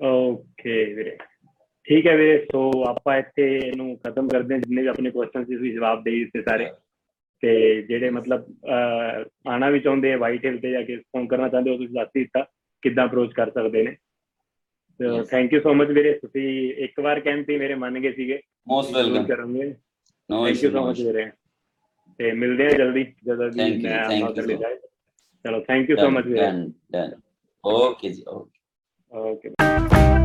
ਓਕੇ 0.00 0.84
ਵੀਰੇ। 0.94 1.16
ਠੀਕ 1.88 2.06
ਹੈ 2.06 2.16
ਵੀਰੇ 2.16 2.38
ਸੋ 2.52 2.70
ਆਪਾਂ 2.88 3.16
ਇੱਥੇ 3.18 3.44
ਇਹਨੂੰ 3.56 3.96
ਖਤਮ 3.96 4.28
ਕਰਦੇ 4.28 4.54
ਹਾਂ। 4.54 4.60
ਜਿੰਨੇ 4.60 4.82
ਵੀ 4.82 4.88
ਆਪਣੇ 4.88 5.10
ਕੁਐਸਚਨ 5.10 5.44
ਸੀ 5.44 5.56
ਤੁਸੀਂ 5.56 5.72
ਜਵਾਬ 5.74 6.02
ਦੇ 6.04 6.10
ਦਿੱਤੇ 6.18 6.42
ਸਾਰੇ। 6.42 6.70
ਤੇ 7.42 7.82
ਜਿਹੜੇ 7.82 8.10
ਮਤਲਬ 8.10 8.44
ਆਉਣਾ 9.48 9.70
ਵੀ 9.70 9.80
ਚਾਹੁੰਦੇ 9.80 10.12
ਆ 10.12 10.16
ਵਾਈਟ 10.18 10.44
ਹਿਲ 10.46 10.58
ਤੇ 10.58 10.70
ਜਾ 10.70 10.82
ਕੇ 10.82 10.96
ਫੋਨ 10.96 11.26
ਕਰਨਾ 11.28 11.48
ਚਾਹੁੰਦੇ 11.48 11.70
ਹੋ 11.70 11.76
ਤੁਸੀਂ 11.76 11.94
ਦੱਸ 11.94 12.08
ਦਿੱਤਾ। 12.14 12.44
ਕਿੱਦਾਂ 12.82 13.06
ਅਪਰੋਚ 13.06 13.32
ਕਰ 13.34 13.50
ਸਕਦੇ 13.50 13.82
ਨੇ? 13.82 13.96
So. 15.00 15.22
Thank 15.30 15.52
you 15.52 15.60
so 15.60 15.74
much 15.74 15.90
ਵੀਰੇ। 15.90 16.12
ਤੁਸੀਂ 16.18 16.48
ਇੱਕ 16.84 17.00
ਵਾਰ 17.00 17.20
ਕਹਿੰਦੇ 17.20 17.58
ਮੇਰੇ 17.58 17.74
ਮੰਨ 17.74 18.00
ਗਏ 18.00 18.12
ਸੀਗੇ। 18.12 18.40
ਮੋਸਟ 18.68 18.94
ਵੈਲਕਮ 18.94 19.26
ਕਰਾਂਗੇ। 19.26 19.74
No 20.30 20.44
thank 20.46 20.64
you 20.64 20.70
so 20.70 20.88
much 20.88 21.00
ਵੀਰੇ। 21.00 21.24
ਤੇ 22.18 22.32
ਮਿਲਦੇ 22.32 22.64
ਹਾਂ 22.64 22.72
ਜਲਦੀ 22.72 23.04
ਜਦੋਂ 23.24 23.50
ਵੀ 23.50 23.82
ਮੈਂ 23.82 24.08
ਲਈ 24.08 24.22
so 24.22 24.58
ਜਾਏ। 24.58 24.76
ਚਲੋ 25.44 25.60
thank 25.60 25.90
you 25.90 25.96
so 25.96 26.10
much 26.10 26.26
done 26.90 27.12
okay 27.64 28.08
ਜੀ 28.08 28.22
ਓਕੇ 28.28 28.60
ਓਕੇ 29.12 30.17